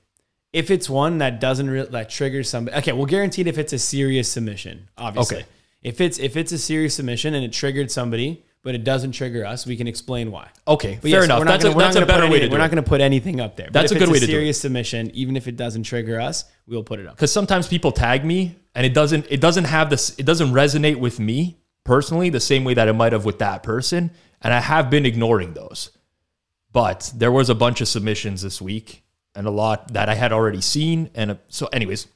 [0.53, 3.73] If it's one that doesn't re- that triggers somebody, okay, we'll guarantee it if it's
[3.73, 4.89] a serious submission.
[4.99, 5.47] Obviously, Okay.
[5.83, 9.45] if it's if it's a serious submission and it triggered somebody, but it doesn't trigger
[9.47, 10.49] us, we can explain why.
[10.69, 11.39] Okay, But fair yes, enough.
[11.39, 12.51] we're not That's gonna- a, that's a gonna put better any- way to do it.
[12.53, 12.61] We're it.
[12.63, 13.69] not going to put anything up there.
[13.73, 14.35] That's if a good it's way to do it.
[14.35, 17.17] Serious submission, even if it doesn't trigger us, we'll put it up.
[17.17, 20.97] because sometimes people tag me and it doesn't it doesn't have this it doesn't resonate
[20.97, 24.11] with me personally the same way that it might have with that person
[24.43, 25.91] and i have been ignoring those
[26.73, 29.03] but there was a bunch of submissions this week
[29.35, 32.07] and a lot that i had already seen and uh, so anyways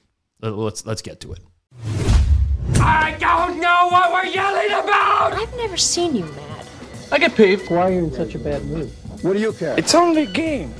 [0.40, 1.40] let's let's get to it
[2.80, 4.53] I don't know what we're yelling
[4.84, 5.32] about!
[5.32, 6.66] I've never seen you mad.
[7.12, 7.60] I get paid.
[7.68, 8.90] Why are you in such a bad mood?
[9.22, 9.74] What do you care?
[9.78, 10.72] It's only a game.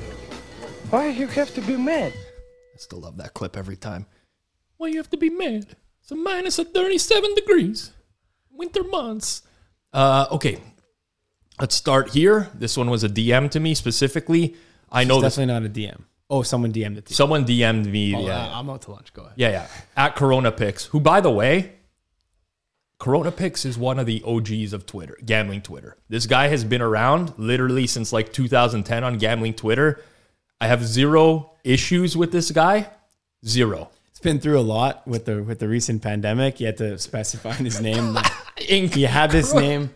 [0.89, 2.13] Why you have to be mad?
[2.13, 4.05] i still love that clip every time
[4.75, 5.65] why you have to be mad
[6.01, 7.91] it's a minus of 37 degrees
[8.51, 9.43] winter months
[9.93, 10.59] uh okay
[11.61, 14.55] let's start here this one was a dm to me specifically
[14.91, 16.01] i know It's this definitely not a DM.
[16.29, 17.15] Oh, someone DM'd it to you.
[17.15, 18.13] Someone DM'd me.
[18.15, 19.13] Oh, yeah, I'm out to lunch.
[19.13, 19.35] Go ahead.
[19.37, 19.67] yeah, yeah.
[19.95, 21.73] At Corona Picks, who, by the way,
[22.97, 25.97] Corona Picks is one of the OGs of Twitter, gambling Twitter.
[26.07, 30.01] This guy has been around literally since like 2010 on gambling Twitter.
[30.61, 32.89] I have zero issues with this guy.
[33.45, 33.89] Zero.
[34.11, 36.59] It's been through a lot with the with the recent pandemic.
[36.59, 38.17] You had to specify his name.
[38.69, 38.95] Ink.
[38.95, 39.89] he had this name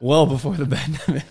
[0.00, 1.22] well before the pandemic.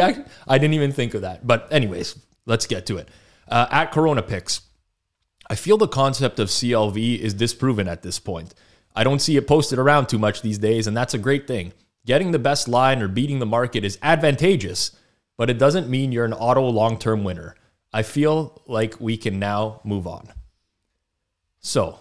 [0.00, 1.46] Act- I didn't even think of that.
[1.46, 3.08] But anyways, let's get to it.
[3.48, 4.62] Uh, at Corona Picks,
[5.48, 8.52] I feel the concept of CLV is disproven at this point.
[8.96, 11.74] I don't see it posted around too much these days, and that's a great thing.
[12.06, 14.92] Getting the best line or beating the market is advantageous,
[15.36, 17.54] but it doesn't mean you're an auto long term winner.
[17.92, 20.32] I feel like we can now move on.
[21.60, 21.98] So,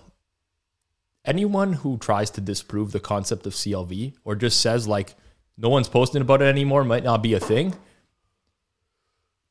[1.25, 5.15] anyone who tries to disprove the concept of CLV or just says, like,
[5.57, 7.75] no one's posting about it anymore might not be a thing,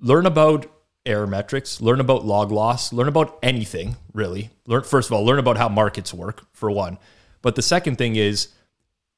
[0.00, 0.66] learn about
[1.06, 4.50] error metrics, learn about log loss, learn about anything really.
[4.66, 6.98] Learn first of all, learn about how markets work for one.
[7.44, 8.48] But the second thing is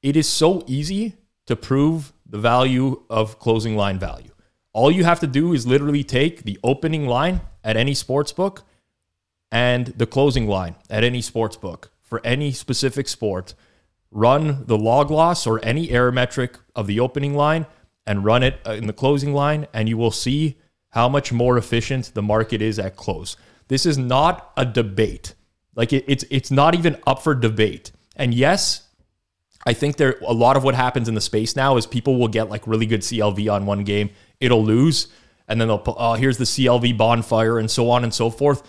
[0.03, 1.15] it is so easy
[1.45, 4.31] to prove the value of closing line value.
[4.73, 8.63] All you have to do is literally take the opening line at any sports book
[9.49, 13.53] and the closing line at any sports book for any specific sport.
[14.11, 17.65] Run the log loss or any error metric of the opening line
[18.05, 20.57] and run it uh, in the closing line, and you will see
[20.89, 23.37] how much more efficient the market is at close.
[23.69, 25.33] This is not a debate.
[25.75, 27.93] Like it, it's it's not even up for debate.
[28.17, 28.87] And yes,
[29.65, 32.27] I think there a lot of what happens in the space now is people will
[32.27, 34.09] get like really good CLV on one game,
[34.41, 35.07] it'll lose,
[35.47, 38.63] and then they'll put oh here's the CLV bonfire and so on and so forth.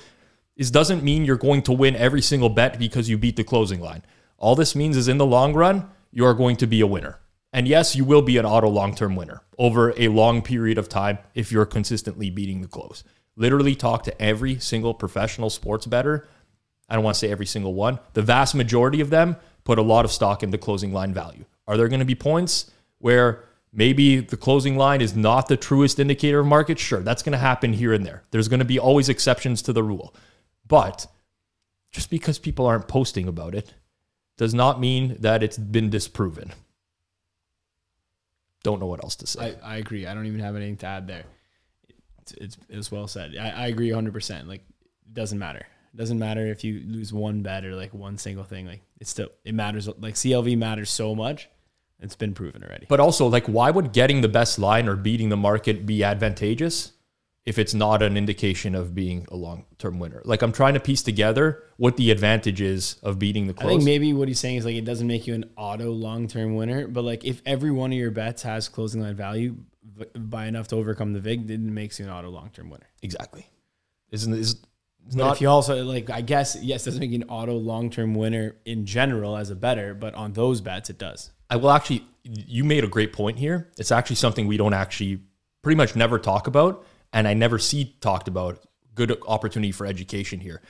[0.56, 3.80] This doesn't mean you're going to win every single bet because you beat the closing
[3.80, 4.02] line.
[4.38, 7.20] All this means is in the long run, you are going to be a winner.
[7.52, 10.88] And yes, you will be an auto long term winner over a long period of
[10.88, 13.04] time if you're consistently beating the close.
[13.36, 16.26] Literally talk to every single professional sports bettor.
[16.88, 17.98] I don't want to say every single one.
[18.14, 21.44] The vast majority of them put a lot of stock into closing line value.
[21.66, 25.98] Are there going to be points where maybe the closing line is not the truest
[25.98, 26.78] indicator of market?
[26.78, 28.24] Sure, that's going to happen here and there.
[28.30, 30.14] There's going to be always exceptions to the rule.
[30.66, 31.06] But
[31.90, 33.74] just because people aren't posting about it
[34.36, 36.52] does not mean that it's been disproven.
[38.62, 39.56] Don't know what else to say.
[39.62, 40.06] I, I agree.
[40.06, 41.24] I don't even have anything to add there.
[42.22, 43.36] It's it's, it's well said.
[43.38, 44.12] I, I agree 100.
[44.12, 44.62] percent Like
[45.06, 45.66] it doesn't matter.
[45.92, 48.66] It doesn't matter if you lose one bet or like one single thing.
[48.66, 49.88] Like it's still it matters.
[49.88, 51.48] Like CLV matters so much.
[52.00, 52.86] It's been proven already.
[52.88, 56.92] But also, like, why would getting the best line or beating the market be advantageous
[57.44, 60.22] if it's not an indication of being a long term winner?
[60.24, 63.82] Like, I'm trying to piece together what the advantage is of beating the I think
[63.82, 66.86] maybe what he's saying is like it doesn't make you an auto long term winner,
[66.86, 69.56] but like if every one of your bets has closing line value
[70.14, 72.86] by enough to overcome the vig, then it makes you an auto long term winner.
[73.02, 73.46] exactly.
[74.10, 74.62] Isn't is
[75.14, 78.14] not if you also like, I guess yes, doesn't make you an auto long term
[78.14, 81.30] winner in general as a bettor, but on those bets it does.
[81.50, 83.70] I will actually, you made a great point here.
[83.78, 85.20] It's actually something we don't actually
[85.62, 88.64] pretty much never talk about, and I never see talked about.
[88.94, 90.60] Good opportunity for education here.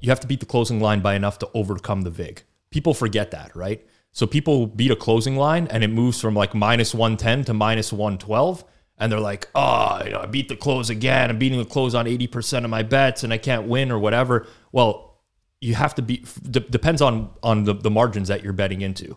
[0.00, 2.42] You have to beat the closing line by enough to overcome the VIG.
[2.70, 3.86] People forget that, right?
[4.12, 7.92] So people beat a closing line and it moves from like minus 110 to minus
[7.92, 8.64] 112.
[8.98, 11.28] And they're like, oh, you know, I beat the close again.
[11.30, 14.46] I'm beating the close on 80% of my bets and I can't win or whatever.
[14.72, 15.18] Well,
[15.60, 19.16] you have to be, d- depends on, on the, the margins that you're betting into.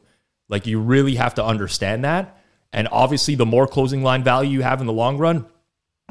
[0.50, 2.38] Like you really have to understand that.
[2.74, 5.46] And obviously, the more closing line value you have in the long run,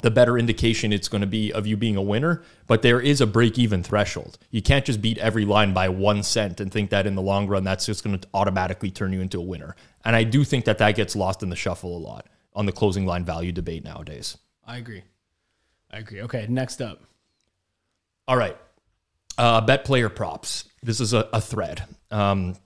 [0.02, 2.42] the better indication it's going to be of you being a winner.
[2.66, 4.38] But there is a break even threshold.
[4.50, 7.46] You can't just beat every line by one cent and think that in the long
[7.46, 9.76] run, that's just going to automatically turn you into a winner.
[10.04, 12.26] And I do think that that gets lost in the shuffle a lot
[12.58, 14.36] on the closing line value debate nowadays.
[14.66, 15.04] I agree.
[15.92, 16.22] I agree.
[16.22, 17.04] Okay, next up.
[18.26, 18.56] All right.
[19.38, 20.64] Uh, bet player props.
[20.82, 21.84] This is a, a thread.
[22.10, 22.56] Um,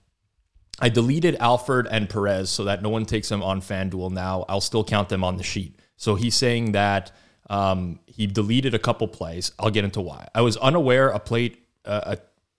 [0.79, 4.45] I deleted Alfred and Perez so that no one takes them on FanDuel now.
[4.49, 5.79] I'll still count them on the sheet.
[5.95, 7.11] So he's saying that
[7.51, 9.51] um, he deleted a couple plays.
[9.59, 10.27] I'll get into why.
[10.33, 12.17] I was unaware a plate, uh, a,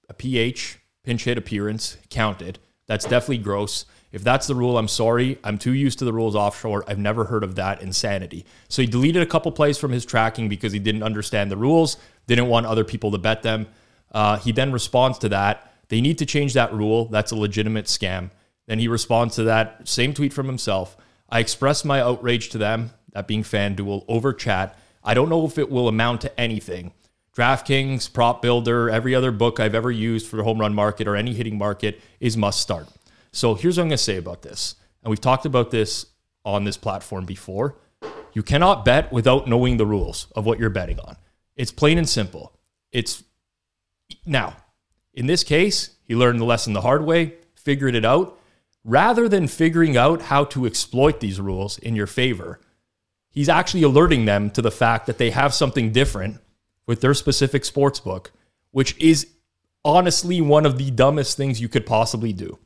[0.08, 2.60] a PH pinch hit appearance counted.
[2.86, 3.86] That's definitely gross.
[4.14, 5.38] If that's the rule, I'm sorry.
[5.42, 6.84] I'm too used to the rules offshore.
[6.86, 8.46] I've never heard of that insanity.
[8.68, 11.96] So he deleted a couple plays from his tracking because he didn't understand the rules,
[12.28, 13.66] didn't want other people to bet them.
[14.12, 15.74] Uh, he then responds to that.
[15.88, 17.06] They need to change that rule.
[17.06, 18.30] That's a legitimate scam.
[18.68, 20.96] Then he responds to that same tweet from himself.
[21.28, 24.78] I express my outrage to them, that being FanDuel, over chat.
[25.02, 26.92] I don't know if it will amount to anything.
[27.36, 31.16] DraftKings, Prop Builder, every other book I've ever used for the home run market or
[31.16, 32.86] any hitting market is must start.
[33.34, 34.76] So here's what I'm going to say about this.
[35.02, 36.06] And we've talked about this
[36.44, 37.76] on this platform before.
[38.32, 41.16] You cannot bet without knowing the rules of what you're betting on.
[41.56, 42.52] It's plain and simple.
[42.92, 43.24] It's
[44.24, 44.56] now,
[45.12, 48.38] in this case, he learned the lesson the hard way, figured it out.
[48.84, 52.60] Rather than figuring out how to exploit these rules in your favor,
[53.30, 56.38] he's actually alerting them to the fact that they have something different
[56.86, 58.30] with their specific sports book,
[58.70, 59.26] which is
[59.84, 62.58] honestly one of the dumbest things you could possibly do.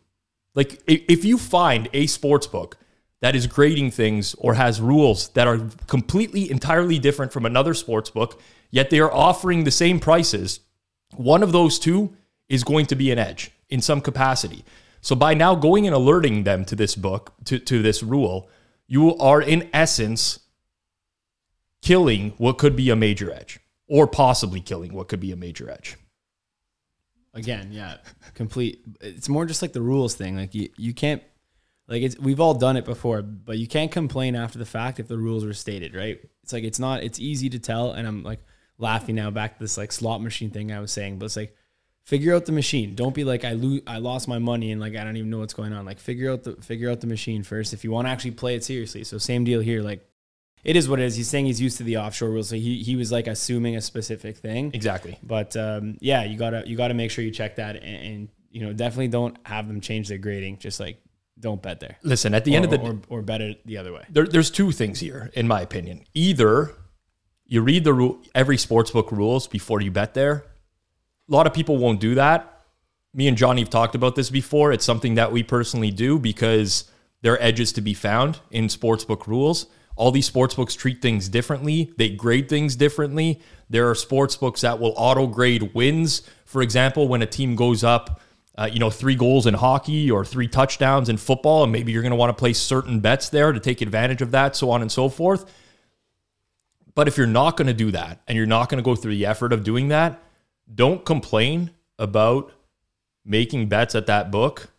[0.54, 2.78] Like if you find a sports book
[3.20, 8.10] that is grading things or has rules that are completely entirely different from another sports
[8.10, 8.40] book,
[8.70, 10.60] yet they are offering the same prices,
[11.16, 12.16] one of those two
[12.48, 14.64] is going to be an edge in some capacity.
[15.00, 18.48] So by now going and alerting them to this book, to, to this rule,
[18.86, 20.40] you are in essence
[21.82, 25.70] killing what could be a major edge or possibly killing what could be a major
[25.70, 25.96] edge.
[27.38, 27.98] Again, yeah,
[28.34, 28.84] complete.
[29.00, 30.36] It's more just like the rules thing.
[30.36, 31.22] Like you, you can't,
[31.86, 35.08] like it's we've all done it before, but you can't complain after the fact if
[35.08, 36.18] the rules were stated, right?
[36.42, 37.02] It's like it's not.
[37.02, 38.40] It's easy to tell, and I'm like
[38.78, 41.54] laughing now back to this like slot machine thing I was saying, but it's like
[42.04, 42.94] figure out the machine.
[42.94, 45.40] Don't be like I lose, I lost my money and like I don't even know
[45.40, 45.84] what's going on.
[45.84, 48.54] Like figure out the figure out the machine first if you want to actually play
[48.54, 49.04] it seriously.
[49.04, 49.82] So same deal here.
[49.82, 50.07] Like
[50.64, 51.16] it is what it is.
[51.16, 53.80] He's saying he's used to the offshore rules, so he he was like assuming a
[53.80, 54.70] specific thing.
[54.74, 55.18] Exactly.
[55.22, 58.66] But um, yeah, you gotta you gotta make sure you check that, and, and, you
[58.66, 60.58] know definitely don't have them change their grading.
[60.58, 60.98] Just like
[61.38, 61.96] don't bet there.
[62.02, 64.04] Listen, at the or, end of the or, or bet it the other way.
[64.10, 66.04] there, there's two things here, in my opinion.
[66.14, 66.72] Either
[67.46, 70.44] you read the rule, every sportsbook rules before you bet there.
[71.28, 72.64] A lot of people won't do that.
[73.14, 74.72] Me and Johnny have talked about this before.
[74.72, 76.90] It's something that we personally do because
[77.22, 79.66] there are edges to be found in sportsbook rules.
[79.98, 81.92] All these sports books treat things differently.
[81.96, 83.40] They grade things differently.
[83.68, 86.22] There are sports books that will auto grade wins.
[86.44, 88.20] For example, when a team goes up,
[88.56, 92.02] uh, you know, three goals in hockey or three touchdowns in football, and maybe you're
[92.02, 94.82] going to want to place certain bets there to take advantage of that, so on
[94.82, 95.52] and so forth.
[96.94, 99.16] But if you're not going to do that and you're not going to go through
[99.16, 100.22] the effort of doing that,
[100.72, 102.52] don't complain about
[103.24, 104.70] making bets at that book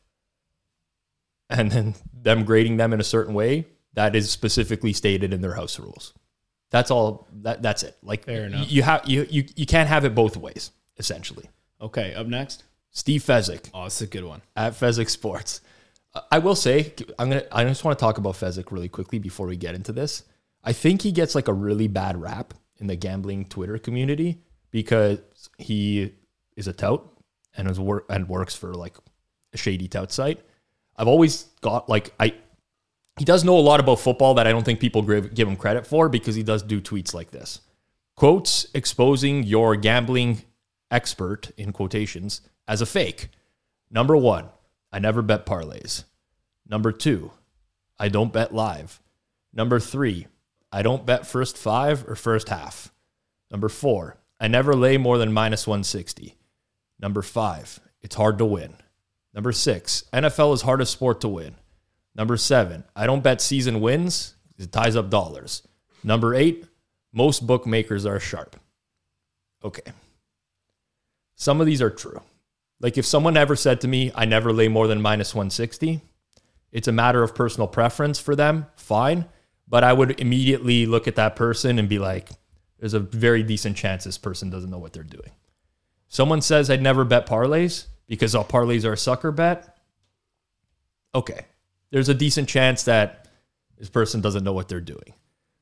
[1.50, 5.54] and then them grading them in a certain way that is specifically stated in their
[5.56, 6.14] house rules.
[6.72, 7.98] That's all that that's it.
[8.04, 8.72] Like Fair enough.
[8.72, 11.50] you have you you you can't have it both ways, essentially.
[11.82, 12.64] Okay, up next.
[12.92, 14.42] Steve Fezzik Oh, it's a good one.
[14.56, 15.62] at Fezzik Sports.
[16.32, 17.44] I will say, I'm gonna.
[17.52, 20.24] I just want to talk about Fezzik really quickly before we get into this.
[20.64, 24.40] I think he gets like a really bad rap in the gambling Twitter community
[24.72, 25.20] because
[25.58, 26.14] he
[26.56, 27.08] is a tout
[27.56, 28.98] and is work and works for like
[29.54, 30.40] a shady tout site.
[30.98, 32.34] I've always got like I.
[33.20, 35.86] He does know a lot about football that I don't think people give, him credit
[35.86, 37.60] for because he does do tweets like this.
[38.16, 40.44] Quotes exposing your gambling
[40.90, 43.28] expert in quotations as a fake.
[43.92, 44.48] Number one,
[44.94, 46.06] I never bet parlays.
[46.66, 47.32] Number two,
[48.00, 49.02] I don't bet live.
[49.54, 50.28] Number three,
[50.72, 52.94] I don't bet first five or first half.
[53.52, 56.38] Number four, I never lay more than minus 160.
[57.02, 58.76] Number five, it's hard to win.
[59.34, 61.56] Number six, NFL is hardest sport to win.
[62.16, 64.36] Number seven, I don't bet season wins.
[64.57, 65.68] It ties up dollars.
[66.03, 66.66] Number eight,
[67.14, 68.55] most bookmakers are sharp.
[69.64, 69.91] Okay.
[71.36, 72.22] Some of these are true.
[72.82, 76.01] Like if someone ever said to me, I never lay more than minus 160,
[76.72, 79.26] it's a matter of personal preference for them, fine.
[79.68, 82.30] But I would immediately look at that person and be like,
[82.80, 85.32] there's a very decent chance this person doesn't know what they're doing.
[86.07, 89.78] Someone says I'd never bet parlays because all parlays are a sucker bet.
[91.14, 91.45] Okay.
[91.92, 93.28] There's a decent chance that
[93.78, 95.14] this person doesn't know what they're doing.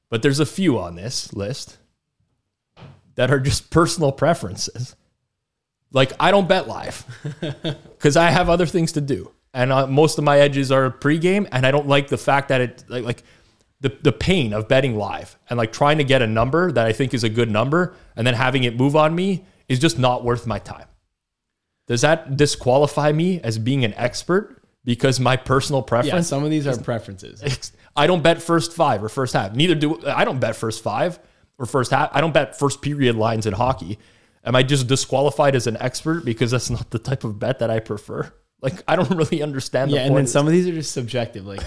[0.09, 1.77] But there's a few on this list
[3.15, 4.95] that are just personal preferences.
[5.91, 7.05] Like I don't bet live
[7.97, 11.47] because I have other things to do, and uh, most of my edges are pregame,
[11.51, 13.23] and I don't like the fact that it like, like
[13.79, 16.91] the the pain of betting live and like trying to get a number that I
[16.91, 20.25] think is a good number, and then having it move on me is just not
[20.25, 20.87] worth my time.
[21.87, 26.27] Does that disqualify me as being an expert because my personal Yeah, preference?
[26.27, 27.43] some of these are preferences.
[27.95, 29.53] I don't bet first five or first half.
[29.53, 31.19] Neither do I don't bet first five
[31.59, 32.09] or first half.
[32.13, 33.99] I don't bet first period lines in hockey.
[34.45, 37.69] Am I just disqualified as an expert because that's not the type of bet that
[37.69, 38.31] I prefer?
[38.61, 39.91] Like I don't really understand.
[39.91, 41.45] Yeah, the and point then some of these are just subjective.
[41.45, 41.61] Like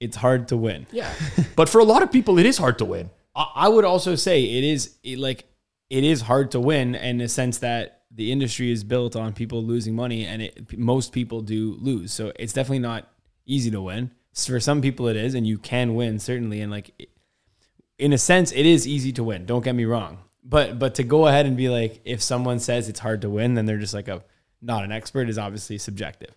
[0.00, 0.86] it's hard to win.
[0.92, 1.12] Yeah,
[1.56, 3.10] but for a lot of people, it is hard to win.
[3.36, 5.44] I I would also say it is it, like
[5.90, 9.62] it is hard to win in the sense that the industry is built on people
[9.62, 12.12] losing money, and it, most people do lose.
[12.12, 13.08] So it's definitely not
[13.46, 14.10] easy to win.
[14.34, 16.60] For some people, it is, and you can win certainly.
[16.60, 16.90] And like
[17.98, 19.46] in a sense, it is easy to win.
[19.46, 20.18] Don't get me wrong.
[20.44, 23.54] But but to go ahead and be like, if someone says it's hard to win,
[23.54, 24.24] then they're just like a
[24.60, 26.34] not an expert is obviously subjective.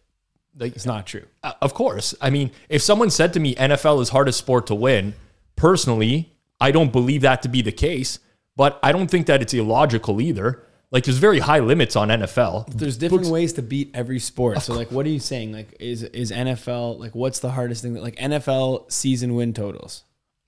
[0.58, 1.26] Like, It's not true.
[1.44, 2.16] Uh, Of course.
[2.22, 5.14] I mean, if someone said to me NFL is hardest sport to win,
[5.56, 8.20] personally, I don't believe that to be the case,
[8.56, 10.64] but I don't think that it's illogical either.
[10.92, 12.68] Like there's very high limits on NFL.
[12.74, 14.62] There's different ways to beat every sport.
[14.62, 15.52] So like what are you saying?
[15.52, 20.04] Like is is NFL like what's the hardest thing that like NFL season win totals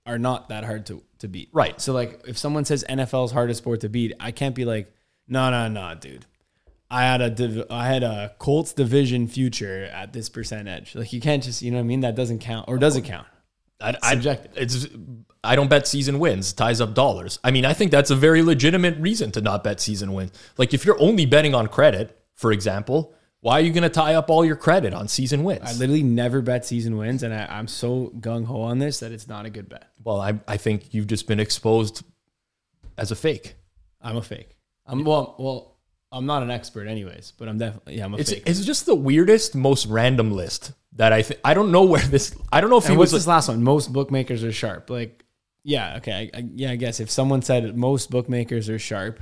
[0.06, 1.50] are not that hard to to beat.
[1.52, 1.80] Right.
[1.80, 4.92] So like if someone says NFL's hardest sport to beat, I can't be like,
[5.26, 6.26] "No, no, no, dude.
[6.90, 11.20] I had a div- I had a Colts division future at this percentage." Like you
[11.20, 12.00] can't just, you know what I mean?
[12.00, 13.26] That doesn't count or does it count?
[13.80, 14.86] I, I, it's
[15.44, 17.38] I don't bet season wins ties up dollars.
[17.44, 20.32] I mean, I think that's a very legitimate reason to not bet season wins.
[20.56, 24.14] Like if you're only betting on credit, for example, why are you going to tie
[24.14, 25.62] up all your credit on season wins?
[25.64, 29.12] I literally never bet season wins and I, I'm so gung ho on this that
[29.12, 29.88] it's not a good bet.
[30.02, 32.02] well, I I think you've just been exposed
[32.96, 33.54] as a fake.
[34.02, 34.56] I'm a fake.
[34.86, 35.36] I'm well.
[35.38, 35.76] Well,
[36.10, 37.32] I'm not an expert, anyways.
[37.38, 38.06] But I'm definitely yeah.
[38.06, 38.42] I'm a It's fake.
[38.46, 42.36] it's just the weirdest, most random list that I think I don't know where this.
[42.52, 43.12] I don't know if he and was.
[43.12, 43.62] what's this last one?
[43.62, 44.90] Most bookmakers are sharp.
[44.90, 45.24] Like,
[45.64, 46.72] yeah, okay, I, I, yeah.
[46.72, 49.20] I guess if someone said most bookmakers are sharp,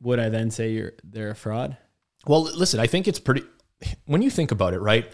[0.00, 1.76] would I then say you're they're a fraud?
[2.26, 3.42] Well, listen, I think it's pretty.
[4.04, 5.10] When you think about it, right?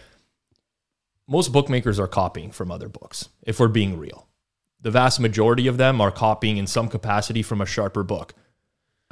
[1.27, 4.27] Most bookmakers are copying from other books, if we're being real.
[4.81, 8.33] The vast majority of them are copying in some capacity from a sharper book.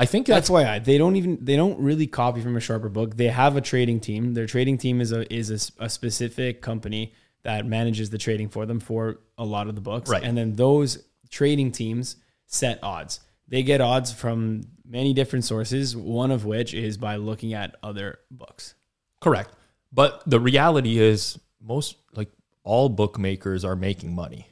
[0.02, 2.60] I think That's that's, why I, they don't even they don't really copy from a
[2.60, 3.18] sharper book.
[3.18, 4.34] They have a trading team.
[4.34, 8.66] Their trading team is a is a a, specific company that manages the trading for
[8.66, 10.10] them for a lot of the books.
[10.10, 10.24] Right.
[10.24, 12.16] And then those trading teams
[12.48, 13.20] set odds.
[13.48, 15.96] They get odds from many different sources.
[15.96, 18.74] One of which is by looking at other books.
[19.20, 19.52] correct.
[19.94, 22.32] But the reality is, most like
[22.64, 24.48] all bookmakers are making money,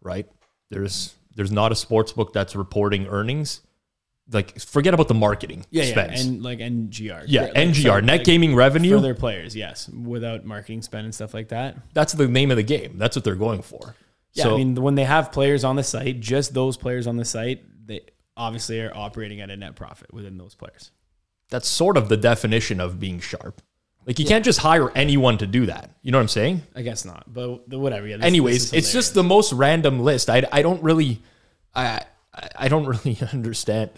[0.00, 0.28] right?
[0.70, 3.60] There's there's not a sports book that's reporting earnings.
[4.30, 7.24] Like forget about the marketing Yeah, yeah, and like NGR.
[7.26, 8.96] Yeah, Like, NGR, so, net like, gaming revenue.
[8.96, 9.54] for their players.
[9.56, 11.76] Yes, without marketing spend and stuff like that.
[11.92, 12.98] that's the name of the game.
[12.98, 13.94] That's what they're going for.
[14.32, 17.16] Yeah, so, I mean, when they have players on the site, just those players on
[17.16, 18.00] the site, they
[18.36, 20.90] obviously are operating at a net profit within those players.
[21.50, 23.60] that's sort of the definition of being sharp.
[24.06, 25.90] Like you can't just hire anyone to do that.
[26.02, 26.62] You know what I'm saying?
[26.74, 28.06] I guess not, but whatever.
[28.06, 28.16] Yeah.
[28.16, 30.30] this- Anyways, this it's just the most random list.
[30.30, 31.20] I, I don't really
[31.74, 32.02] I
[32.34, 33.90] I- I don't really understand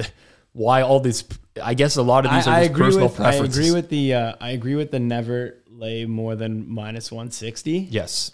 [0.53, 1.25] why all this.
[1.63, 3.21] I guess a lot of these I, are I just agree personal with.
[3.21, 4.15] I agree with the.
[4.15, 7.79] Uh, I agree with the never lay more than minus one sixty.
[7.91, 8.31] yes,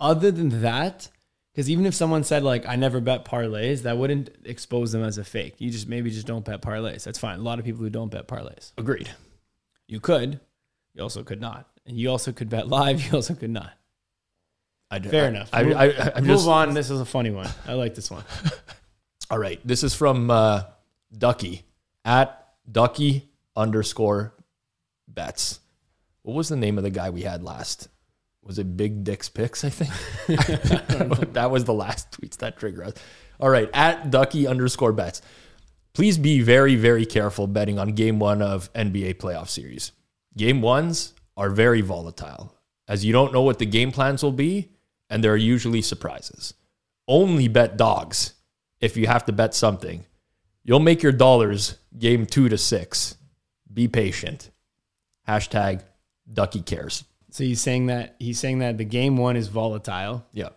[0.00, 1.08] Other than that,
[1.52, 5.18] because even if someone said like I never bet parlays, that wouldn't expose them as
[5.18, 5.54] a fake.
[5.58, 7.04] You just maybe just don't bet parlays.
[7.04, 7.38] That's fine.
[7.38, 8.72] A lot of people who don't bet parlays.
[8.78, 9.10] agreed.
[9.88, 10.40] You could.
[10.94, 11.68] You also could not.
[11.86, 13.00] And you also could bet live.
[13.06, 13.72] You also could not.
[14.90, 15.08] I, do.
[15.08, 15.50] Fair I, enough.
[15.52, 16.74] I, Move- I, I'm Move just on.
[16.74, 17.48] This is a funny one.
[17.66, 18.24] I like this one.
[19.30, 19.60] all right.
[19.66, 20.64] This is from uh,
[21.16, 21.64] Ducky
[22.04, 24.34] at Ducky underscore
[25.08, 25.60] bets.
[26.22, 27.88] What was the name of the guy we had last?
[28.42, 29.64] Was it Big Dick's Picks?
[29.64, 29.90] I think
[31.32, 32.94] that was the last tweets that trigger us.
[33.40, 35.20] All right, at Ducky underscore bets.
[35.94, 39.92] Please be very, very careful betting on game one of NBA playoff series.
[40.36, 42.54] Game ones are very volatile,
[42.86, 44.70] as you don't know what the game plans will be,
[45.10, 46.54] and there are usually surprises.
[47.08, 48.34] Only bet dogs
[48.86, 50.06] if you have to bet something.
[50.62, 53.16] You'll make your dollars game two to six.
[53.72, 54.50] Be patient.
[55.28, 55.82] Hashtag
[56.32, 57.04] Ducky cares.
[57.30, 60.24] So he's saying that he's saying that the game one is volatile.
[60.32, 60.50] Yeah.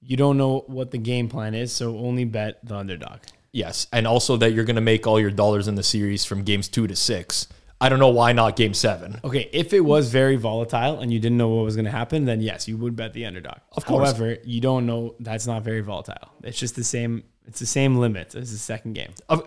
[0.00, 3.20] You don't know what the game plan is, so only bet the underdog.
[3.52, 3.86] Yes.
[3.92, 6.68] And also that you're going to make all your dollars in the series from games
[6.68, 7.46] two to six.
[7.80, 9.20] I don't know why not game seven.
[9.24, 12.26] Okay, if it was very volatile and you didn't know what was going to happen,
[12.26, 13.58] then yes, you would bet the underdog.
[13.72, 14.12] Of course.
[14.12, 16.30] However, you don't know that's not very volatile.
[16.44, 17.24] It's just the same.
[17.46, 19.12] It's the same limit as the second game.
[19.28, 19.40] I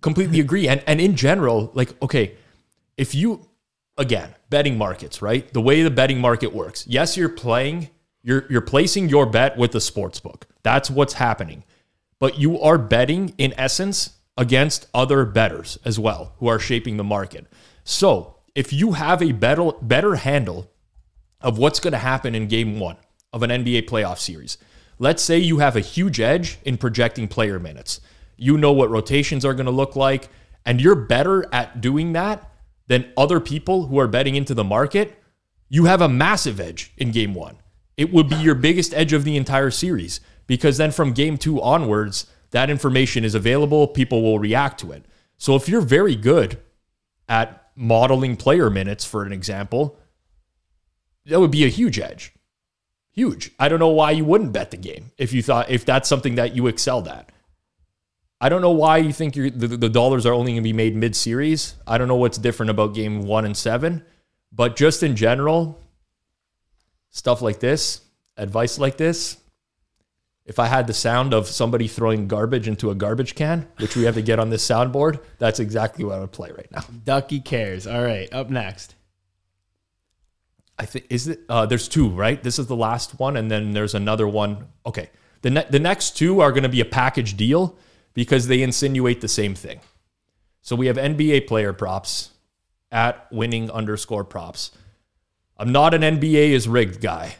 [0.00, 0.68] completely agree.
[0.68, 2.36] And and in general, like okay,
[2.96, 3.48] if you
[3.98, 5.52] again betting markets, right?
[5.52, 6.86] The way the betting market works.
[6.86, 7.90] Yes, you're playing.
[8.22, 10.46] You're you're placing your bet with the sports book.
[10.62, 11.64] That's what's happening.
[12.18, 17.04] But you are betting in essence against other bettors as well who are shaping the
[17.04, 17.46] market.
[17.84, 20.70] So if you have a better better handle
[21.40, 22.96] of what's going to happen in game one
[23.32, 24.58] of an NBA playoff series.
[25.02, 28.02] Let's say you have a huge edge in projecting player minutes.
[28.36, 30.28] You know what rotations are going to look like,
[30.66, 32.52] and you're better at doing that
[32.86, 35.18] than other people who are betting into the market.
[35.70, 37.56] You have a massive edge in game one.
[37.96, 41.62] It would be your biggest edge of the entire series because then from game two
[41.62, 43.88] onwards, that information is available.
[43.88, 45.06] People will react to it.
[45.38, 46.58] So if you're very good
[47.26, 49.98] at modeling player minutes, for an example,
[51.24, 52.34] that would be a huge edge.
[53.20, 53.50] Huge.
[53.58, 56.36] I don't know why you wouldn't bet the game if you thought if that's something
[56.36, 57.30] that you excelled at.
[58.40, 60.96] I don't know why you think the, the dollars are only going to be made
[60.96, 61.74] mid series.
[61.86, 64.06] I don't know what's different about game one and seven,
[64.50, 65.78] but just in general,
[67.10, 68.00] stuff like this,
[68.38, 69.36] advice like this,
[70.46, 74.04] if I had the sound of somebody throwing garbage into a garbage can, which we
[74.04, 76.84] have to get on this soundboard, that's exactly what I would play right now.
[77.04, 77.86] Ducky cares.
[77.86, 78.94] All right, up next.
[80.80, 81.40] I think is it.
[81.46, 82.42] Uh, there's two, right?
[82.42, 84.66] This is the last one, and then there's another one.
[84.86, 85.10] Okay,
[85.42, 87.76] the ne- the next two are going to be a package deal
[88.14, 89.80] because they insinuate the same thing.
[90.62, 92.30] So we have NBA player props
[92.90, 94.70] at winning underscore props.
[95.58, 97.36] I'm not an NBA is rigged guy,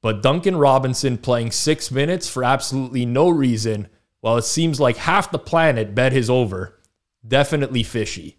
[0.00, 3.88] but Duncan Robinson playing six minutes for absolutely no reason,
[4.20, 6.80] while it seems like half the planet bet his over,
[7.26, 8.38] definitely fishy.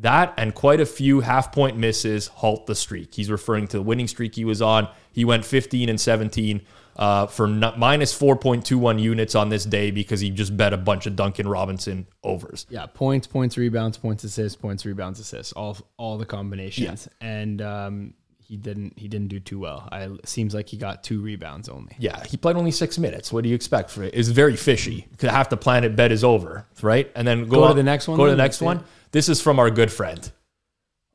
[0.00, 3.14] That and quite a few half point misses halt the streak.
[3.14, 4.88] He's referring to the winning streak he was on.
[5.12, 6.62] He went 15 and 17
[6.96, 11.06] uh, for n- minus 4.21 units on this day because he just bet a bunch
[11.06, 12.66] of Duncan Robinson overs.
[12.68, 17.08] Yeah, points, points, rebounds, points, assists, points, rebounds, assists, all all the combinations.
[17.20, 19.88] And um, he didn't he didn't do too well.
[19.92, 21.94] I seems like he got two rebounds only.
[21.98, 23.32] Yeah, he played only six minutes.
[23.32, 24.12] What do you expect for it?
[24.12, 25.06] It's very fishy.
[25.20, 27.10] Half the planet bet is over, right?
[27.14, 28.82] And then go, Go to the next one Go to the next one.
[29.12, 30.30] This is from our good friend,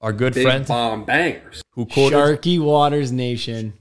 [0.02, 1.62] our good Big friend bomb bangers.
[1.72, 3.74] who quoted Sharky Waters Nation.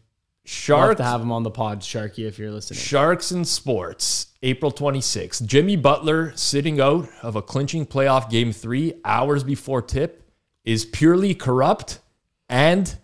[0.46, 0.98] Shark Sharks.
[0.98, 2.78] to have him on the pod, Sharky, if you're listening.
[2.78, 5.44] Sharks in sports, April 26th.
[5.46, 10.22] Jimmy Butler sitting out of a clinching playoff game three hours before tip
[10.62, 11.98] is purely corrupt
[12.48, 12.98] and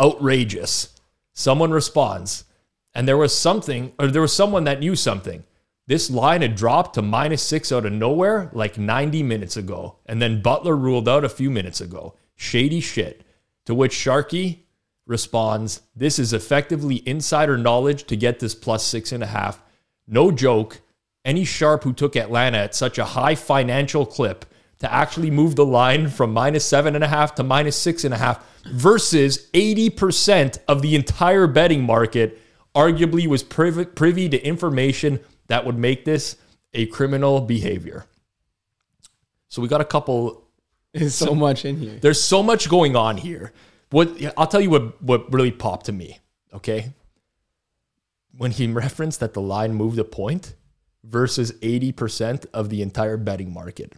[0.00, 0.88] outrageous.
[1.32, 2.44] Someone responds,
[2.92, 5.44] and there was something, or there was someone that knew something.
[5.90, 10.22] This line had dropped to minus six out of nowhere like 90 minutes ago, and
[10.22, 12.14] then Butler ruled out a few minutes ago.
[12.36, 13.24] Shady shit.
[13.66, 14.60] To which Sharky
[15.04, 19.60] responds, This is effectively insider knowledge to get this plus six and a half.
[20.06, 20.80] No joke.
[21.24, 24.44] Any sharp who took Atlanta at such a high financial clip
[24.78, 28.14] to actually move the line from minus seven and a half to minus six and
[28.14, 32.40] a half versus 80% of the entire betting market
[32.76, 35.18] arguably was privy, privy to information
[35.50, 36.36] that would make this
[36.72, 38.06] a criminal behavior.
[39.48, 40.44] So we got a couple
[40.92, 41.98] There's so much in here.
[42.00, 43.52] there's so much going on here.
[43.90, 46.20] What I'll tell you what what really popped to me,
[46.54, 46.92] okay?
[48.36, 50.54] When he referenced that the line moved a point
[51.02, 53.94] versus 80% of the entire betting market.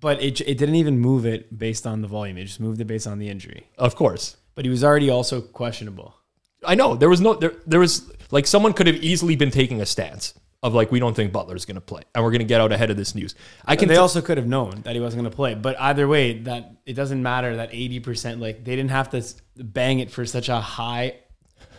[0.00, 2.36] But it, it didn't even move it based on the volume.
[2.38, 3.68] It just moved it based on the injury.
[3.78, 4.36] Of course.
[4.56, 6.16] But he was already also questionable.
[6.64, 9.80] I know there was no there there was like someone could have easily been taking
[9.80, 10.34] a stance
[10.66, 12.72] of like we don't think Butler's going to play and we're going to get out
[12.72, 13.36] ahead of this news.
[13.64, 15.54] I can they t- also could have known that he wasn't going to play.
[15.54, 19.24] But either way, that it doesn't matter that 80%, like they didn't have to
[19.56, 21.20] bang it for such a high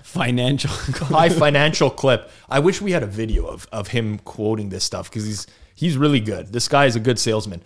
[0.04, 0.72] financial.
[1.08, 2.32] high financial clip.
[2.48, 5.98] I wish we had a video of, of him quoting this stuff because he's he's
[5.98, 6.54] really good.
[6.54, 7.62] This guy is a good salesman.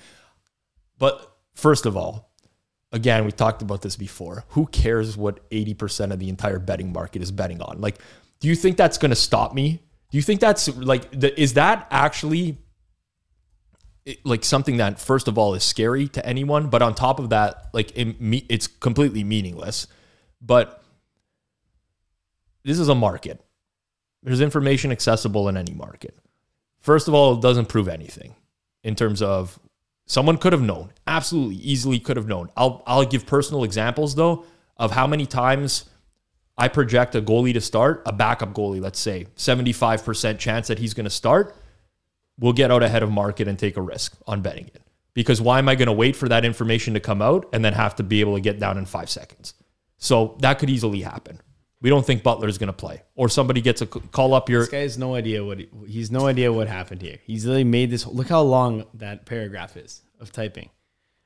[0.97, 2.31] But first of all,
[2.91, 4.43] again, we talked about this before.
[4.49, 7.79] Who cares what 80% of the entire betting market is betting on?
[7.79, 7.99] Like,
[8.39, 9.81] do you think that's going to stop me?
[10.11, 12.57] Do you think that's like, the, is that actually
[14.23, 16.69] like something that, first of all, is scary to anyone?
[16.69, 18.17] But on top of that, like, it,
[18.49, 19.87] it's completely meaningless.
[20.41, 20.83] But
[22.63, 23.43] this is a market.
[24.21, 26.15] There's information accessible in any market.
[26.79, 28.35] First of all, it doesn't prove anything
[28.83, 29.59] in terms of
[30.05, 32.49] someone could have known, absolutely easily could have known.
[32.57, 34.45] I'll I'll give personal examples though
[34.77, 35.85] of how many times
[36.57, 40.93] I project a goalie to start, a backup goalie, let's say 75% chance that he's
[40.93, 41.55] going to start,
[42.39, 44.81] we'll get out ahead of market and take a risk on betting it.
[45.13, 47.73] Because why am I going to wait for that information to come out and then
[47.73, 49.53] have to be able to get down in five seconds?
[49.97, 51.41] So that could easily happen.
[51.81, 54.61] We don't think Butler's going to play, or somebody gets a call up your.
[54.61, 57.17] This guy has no idea what he, he's no idea what happened here.
[57.25, 58.05] He's literally made this.
[58.05, 60.69] Look how long that paragraph is of typing,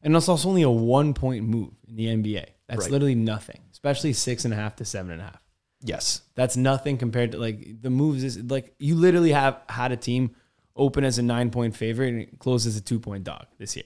[0.01, 2.45] and it's also only a one point move in the NBA.
[2.67, 2.91] That's Right.
[2.91, 5.41] literally nothing, especially six and a half to seven and a half.
[5.81, 8.23] Yes, That's nothing compared to like the moves.
[8.23, 10.35] Is like you literally have had a team
[10.75, 13.75] open as a nine point favorite and it close as a two point dog this
[13.75, 13.85] year.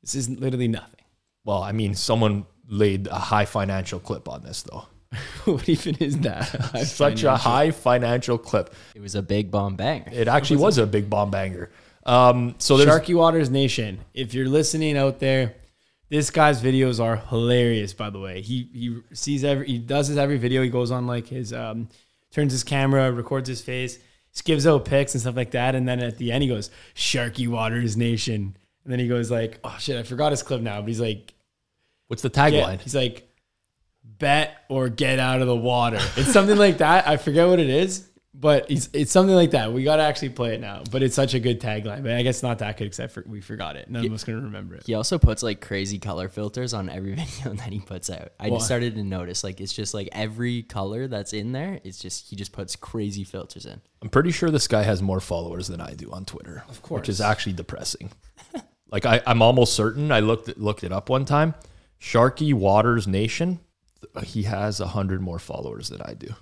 [0.00, 1.04] This is literally nothing.
[1.44, 4.86] Well, I mean, someone laid a high financial clip on this, though.
[5.44, 6.44] what even is that?
[6.86, 8.74] Such a high financial clip.
[8.94, 10.10] It was a big bomb banger.
[10.12, 11.70] It actually was a big bomb banger.
[12.06, 14.00] Um, so there's Sharky Waters Nation.
[14.14, 15.54] If you're listening out there,
[16.08, 17.92] this guy's videos are hilarious.
[17.92, 20.62] By the way, he he sees every he does his every video.
[20.62, 21.88] He goes on like his um
[22.30, 23.98] turns his camera, records his face,
[24.44, 25.74] gives out pics and stuff like that.
[25.74, 28.56] And then at the end, he goes Sharky Waters Nation.
[28.84, 30.80] And then he goes like, oh shit, I forgot his clip now.
[30.80, 31.32] But he's like,
[32.08, 32.80] what's the tagline?
[32.80, 33.28] he's like,
[34.04, 36.00] bet or get out of the water.
[36.16, 37.08] It's something like that.
[37.08, 39.72] I forget what it is, but it's it's something like that.
[39.72, 40.82] We got to actually play it now.
[40.90, 42.02] But it's such a good tagline.
[42.02, 43.88] But I guess not that good except for we forgot it.
[43.88, 44.82] None of us gonna remember it.
[44.84, 48.32] He also puts like crazy color filters on every video that he puts out.
[48.40, 48.56] I Why?
[48.56, 51.80] just started to notice like it's just like every color that's in there.
[51.84, 53.80] It's just he just puts crazy filters in.
[54.02, 56.64] I'm pretty sure this guy has more followers than I do on Twitter.
[56.68, 57.00] Of course.
[57.00, 58.10] Which is actually depressing.
[58.90, 61.54] like I, I'm almost certain I looked looked it up one time.
[62.00, 63.60] Sharky Waters Nation,
[64.24, 66.34] he has a hundred more followers than I do.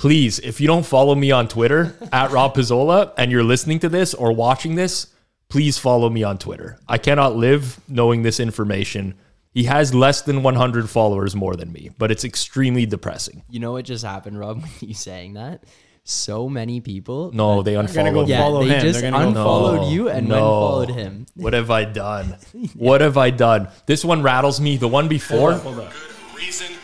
[0.00, 3.88] Please, if you don't follow me on Twitter at Rob Pizzola and you're listening to
[3.90, 5.08] this or watching this,
[5.50, 6.78] please follow me on Twitter.
[6.88, 9.14] I cannot live knowing this information.
[9.52, 13.42] He has less than 100 followers more than me, but it's extremely depressing.
[13.50, 14.62] You know what just happened, Rob?
[14.80, 15.64] When you saying that,
[16.02, 17.30] so many people.
[17.34, 18.80] No, they gonna unfollowed go yeah, follow they him.
[18.80, 19.90] just gonna unfollowed follow.
[19.90, 20.34] you and No.
[20.34, 21.26] then followed him.
[21.34, 22.36] What have I done?
[22.74, 23.68] What have I done?
[23.84, 24.78] This one rattles me.
[24.78, 25.92] The one before, Hold up.
[25.92, 26.79] Good reason.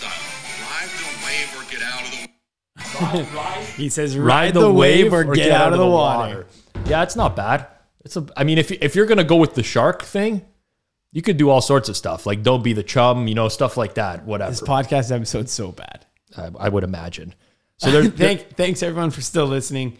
[0.00, 0.32] Words lifestyle.
[0.70, 5.50] Ride the wave or get out of the He says, "Ride, the, wave, or get,
[5.50, 6.46] out, of the water."
[6.86, 7.66] Yeah, it's not bad.
[8.04, 8.26] It's a.
[8.36, 10.44] I mean, if if you're gonna go with the shark thing,
[11.12, 13.76] you could do all sorts of stuff like don't be the chum, you know, stuff
[13.76, 14.24] like that.
[14.24, 14.50] Whatever.
[14.50, 16.06] This podcast episode's so bad.
[16.36, 17.34] I, I would imagine.
[17.78, 19.98] So there, Thank, thanks everyone for still listening.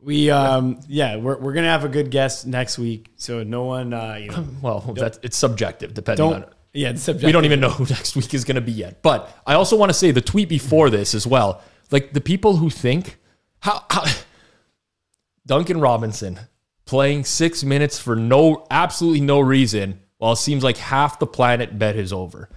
[0.00, 3.92] We, um, yeah, we're, we're gonna have a good guest next week, so no one,
[3.92, 6.44] uh, you know, well, that's it's subjective depending on.
[6.72, 6.92] Yeah,
[7.22, 9.02] we don't even know who next week is going to be yet.
[9.02, 11.62] But I also want to say the tweet before this as well.
[11.90, 13.18] Like the people who think
[13.60, 14.04] how, how
[15.46, 16.38] Duncan Robinson
[16.84, 21.78] playing six minutes for no absolutely no reason, while it seems like half the planet
[21.78, 22.48] bet is over.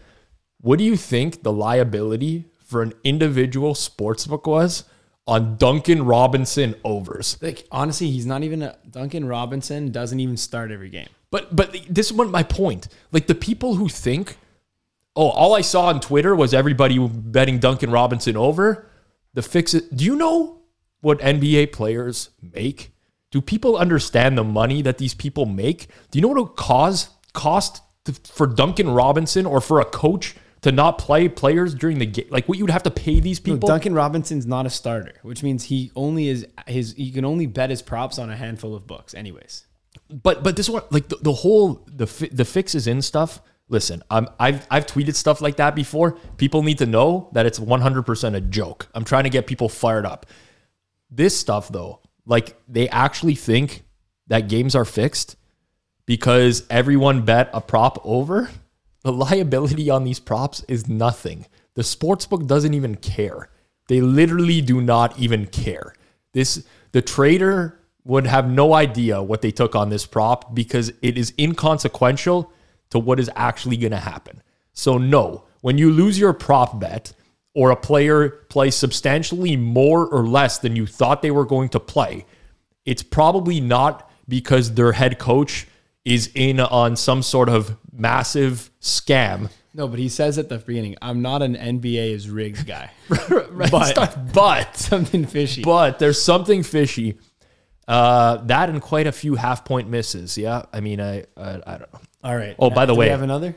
[0.59, 4.84] What do you think the liability for an individual sportsbook was
[5.26, 7.38] on Duncan Robinson overs?
[7.41, 9.91] Like honestly, he's not even a Duncan Robinson.
[9.91, 11.09] Doesn't even start every game.
[11.32, 12.88] But but this is what my point.
[13.11, 14.38] Like the people who think,
[15.15, 18.88] oh, all I saw on Twitter was everybody betting Duncan Robinson over.
[19.34, 19.95] The fix it.
[19.95, 20.59] Do you know
[20.99, 22.91] what NBA players make?
[23.32, 25.88] Do people understand the money that these people make?
[26.11, 30.36] Do you know what it cause cost to, for Duncan Robinson or for a coach
[30.63, 32.27] to not play players during the game?
[32.29, 33.69] Like what you would have to pay these people?
[33.69, 36.93] Duncan Robinson's not a starter, which means he only is his.
[36.93, 39.65] He can only bet his props on a handful of books, anyways.
[40.12, 44.03] But but this one like the, the whole the fi- the fixes in stuff listen
[44.09, 46.14] I'm, I've, I've tweeted stuff like that before.
[46.38, 48.88] People need to know that it's 100% a joke.
[48.94, 50.26] I'm trying to get people fired up.
[51.10, 53.84] This stuff though like they actually think
[54.27, 55.35] that games are fixed
[56.06, 58.49] because everyone bet a prop over.
[59.03, 61.48] The liability on these props is nothing.
[61.73, 63.49] The sportsbook doesn't even care.
[63.88, 65.95] They literally do not even care.
[66.34, 71.18] This the trader would have no idea what they took on this prop because it
[71.18, 72.52] is inconsequential
[72.90, 74.41] to what is actually going to happen.
[74.73, 77.14] So no, when you lose your prop bet
[77.53, 81.80] or a player plays substantially more or less than you thought they were going to
[81.80, 82.26] play,
[82.86, 85.68] it's probably not because their head coach
[86.06, 89.49] is in on some sort of massive scam.
[89.73, 94.18] No, but he says at the beginning, "I'm not an NBA is rigged guy." but,
[94.34, 95.61] but Something fishy.
[95.61, 97.19] but there's something fishy.
[97.88, 100.38] Uh, that and quite a few half point misses.
[100.38, 101.99] Yeah, I mean, I I, I don't know.
[102.24, 102.56] All right.
[102.60, 103.56] Oh, by the Do way- we have another.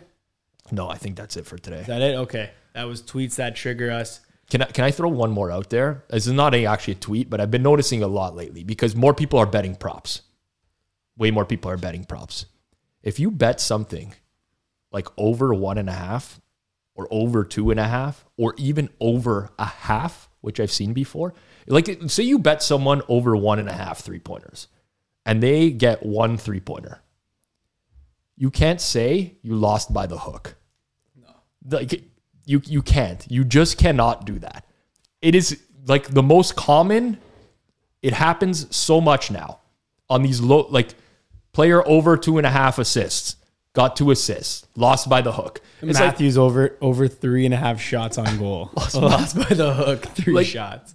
[0.73, 1.85] No, I think that's it for today.
[1.87, 2.17] that it?
[2.17, 4.21] Okay, that was tweets that trigger us.
[4.51, 6.05] Can I, can I throw one more out there?
[6.09, 8.95] This is not a, actually a tweet, but I've been noticing a lot lately because
[8.97, 10.23] more people are betting props.
[11.17, 12.47] Way more people are betting props.
[13.03, 14.15] If you bet something
[14.91, 16.41] like over one and a half
[16.95, 21.35] or over two and a half or even over a half, which I've seen before,
[21.66, 24.69] like say you bet someone over one and a half three pointers
[25.27, 27.01] and they get one three pointer.
[28.36, 30.57] You can't say you lost by the hook.
[31.16, 31.78] No.
[31.78, 31.93] Like
[32.45, 33.24] you you can't.
[33.31, 34.66] You just cannot do that.
[35.23, 37.19] It is like the most common.
[38.03, 39.61] It happens so much now
[40.11, 40.95] on these low like
[41.53, 43.36] player over two and a half assists,
[43.73, 45.62] got two assists, lost by the hook.
[45.81, 48.70] It's like Matthews over over three and a half shots on goal.
[48.95, 50.95] Lost, by the hook, three Like, shots.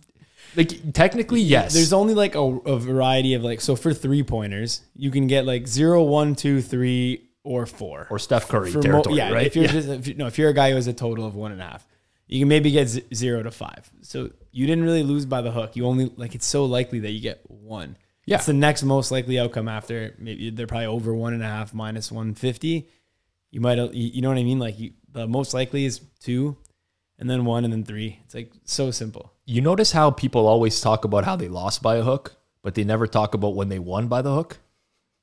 [0.55, 1.73] Like technically yes.
[1.73, 5.45] There's only like a, a variety of like so for three pointers, you can get
[5.45, 8.07] like zero, one, two, three, or four.
[8.09, 9.47] or Steph Curry For mo- yeah, right?
[9.47, 9.71] If you're Yeah.
[9.71, 11.61] just if you, no, if you're a guy who has a total of one and
[11.61, 11.87] a half,
[12.27, 13.89] you can maybe get z- zero to five.
[14.01, 15.75] So you didn't really lose by the hook.
[15.75, 17.97] You only like it's so likely that you get one.
[18.25, 18.35] Yeah.
[18.37, 21.73] it's the next most likely outcome after maybe they're probably over one and a half
[21.73, 22.87] minus one fifty.
[23.51, 24.59] You might you, you know what I mean?
[24.59, 26.55] Like you, the most likely is two,
[27.19, 28.19] and then one, and then three.
[28.25, 29.33] It's like so simple.
[29.45, 32.83] you notice how people always talk about how they lost by a hook, but they
[32.83, 34.57] never talk about when they won by the hook.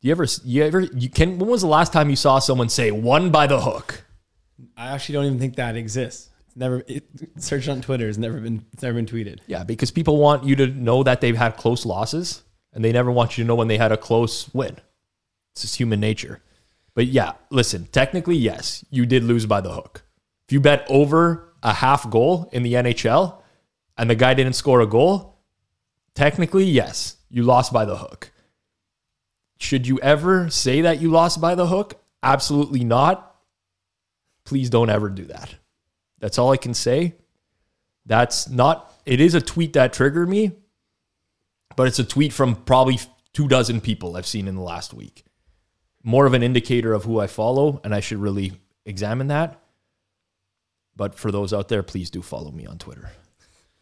[0.01, 2.69] Do you ever you ever you can when was the last time you saw someone
[2.69, 4.05] say won by the hook?
[4.77, 6.29] I actually don't even think that exists.
[6.47, 7.05] It's never it,
[7.39, 8.09] search on Twitter.
[8.09, 9.41] It's never been it's never been tweeted.
[9.47, 12.43] Yeah, because people want you to know that they've had close losses
[12.75, 14.77] and they never want you to know when they had a close win.
[15.55, 16.43] It's just human nature.
[16.95, 20.03] But yeah, listen, technically, yes, you did lose by the hook.
[20.47, 23.41] If you bet over a half goal in the NHL
[23.97, 25.39] and the guy didn't score a goal,
[26.15, 28.31] technically, yes, you lost by the hook.
[29.59, 32.01] Should you ever say that you lost by the hook?
[32.23, 33.37] Absolutely not.
[34.45, 35.55] Please don't ever do that.
[36.19, 37.15] That's all I can say.
[38.05, 40.53] That's not, it is a tweet that triggered me,
[41.75, 42.99] but it's a tweet from probably
[43.33, 45.25] two dozen people I've seen in the last week.
[46.03, 48.53] More of an indicator of who I follow, and I should really
[48.85, 49.61] examine that.
[50.97, 53.11] But for those out there, please do follow me on Twitter.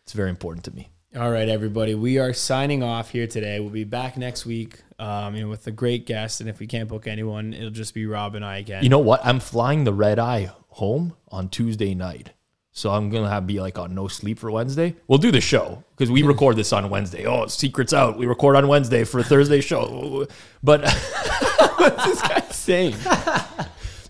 [0.02, 0.90] It's very important to me.
[1.16, 1.94] All right, everybody.
[1.94, 3.60] We are signing off here today.
[3.60, 6.40] We'll be back next week, um, you know, with a great guest.
[6.40, 8.82] And if we can't book anyone, it'll just be Rob and I again.
[8.82, 9.24] You know what?
[9.24, 12.32] I'm flying the red eye home on Tuesday night.
[12.76, 14.96] So I'm gonna have be like on no sleep for Wednesday.
[15.06, 17.24] We'll do the show because we record this on Wednesday.
[17.24, 18.18] Oh, secrets out.
[18.18, 20.26] We record on Wednesday for a Thursday show.
[20.64, 20.82] But
[21.76, 22.96] what's this guy saying?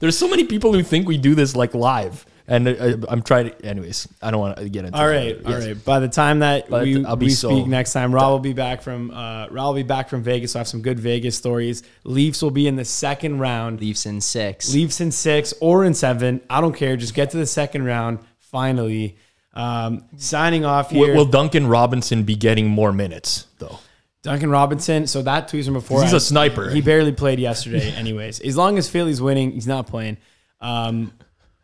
[0.00, 3.50] there's so many people who think we do this like live, and uh, I'm trying
[3.50, 3.64] to.
[3.66, 4.98] Anyways, I don't want to get into.
[4.98, 5.44] All that.
[5.46, 5.66] all Yes.
[5.66, 5.84] right.
[5.84, 8.38] By the time that But we, I'll be we so- speak next time, Rob will
[8.38, 10.52] be back from uh, Rob will be back from Vegas.
[10.52, 11.82] So I have some good Vegas stories.
[12.04, 13.80] Leafs will be in the second round.
[13.80, 14.72] Leafs in six.
[14.74, 16.40] Leafs in six or in seven.
[16.50, 16.96] I don't care.
[16.96, 18.18] Just get to the second round.
[18.40, 19.16] Finally,
[19.54, 21.14] um, signing off Will, here.
[21.14, 23.78] will Duncan Robinson be getting more minutes though?
[24.22, 25.06] Duncan Robinson.
[25.06, 26.02] So that tweets from before.
[26.02, 26.70] He's a a sniper.
[26.70, 28.40] He barely played yesterday, anyways.
[28.40, 30.16] As long as Philly's winning, he's not playing.
[30.60, 31.12] Um,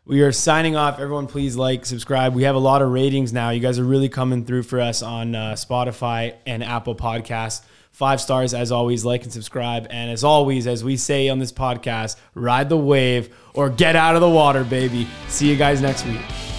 [0.05, 0.99] we are signing off.
[0.99, 2.33] Everyone, please like, subscribe.
[2.33, 3.51] We have a lot of ratings now.
[3.51, 7.61] You guys are really coming through for us on uh, Spotify and Apple Podcasts.
[7.91, 9.05] Five stars, as always.
[9.05, 9.87] Like and subscribe.
[9.89, 14.15] And as always, as we say on this podcast, ride the wave or get out
[14.15, 15.07] of the water, baby.
[15.27, 16.50] See you guys next week.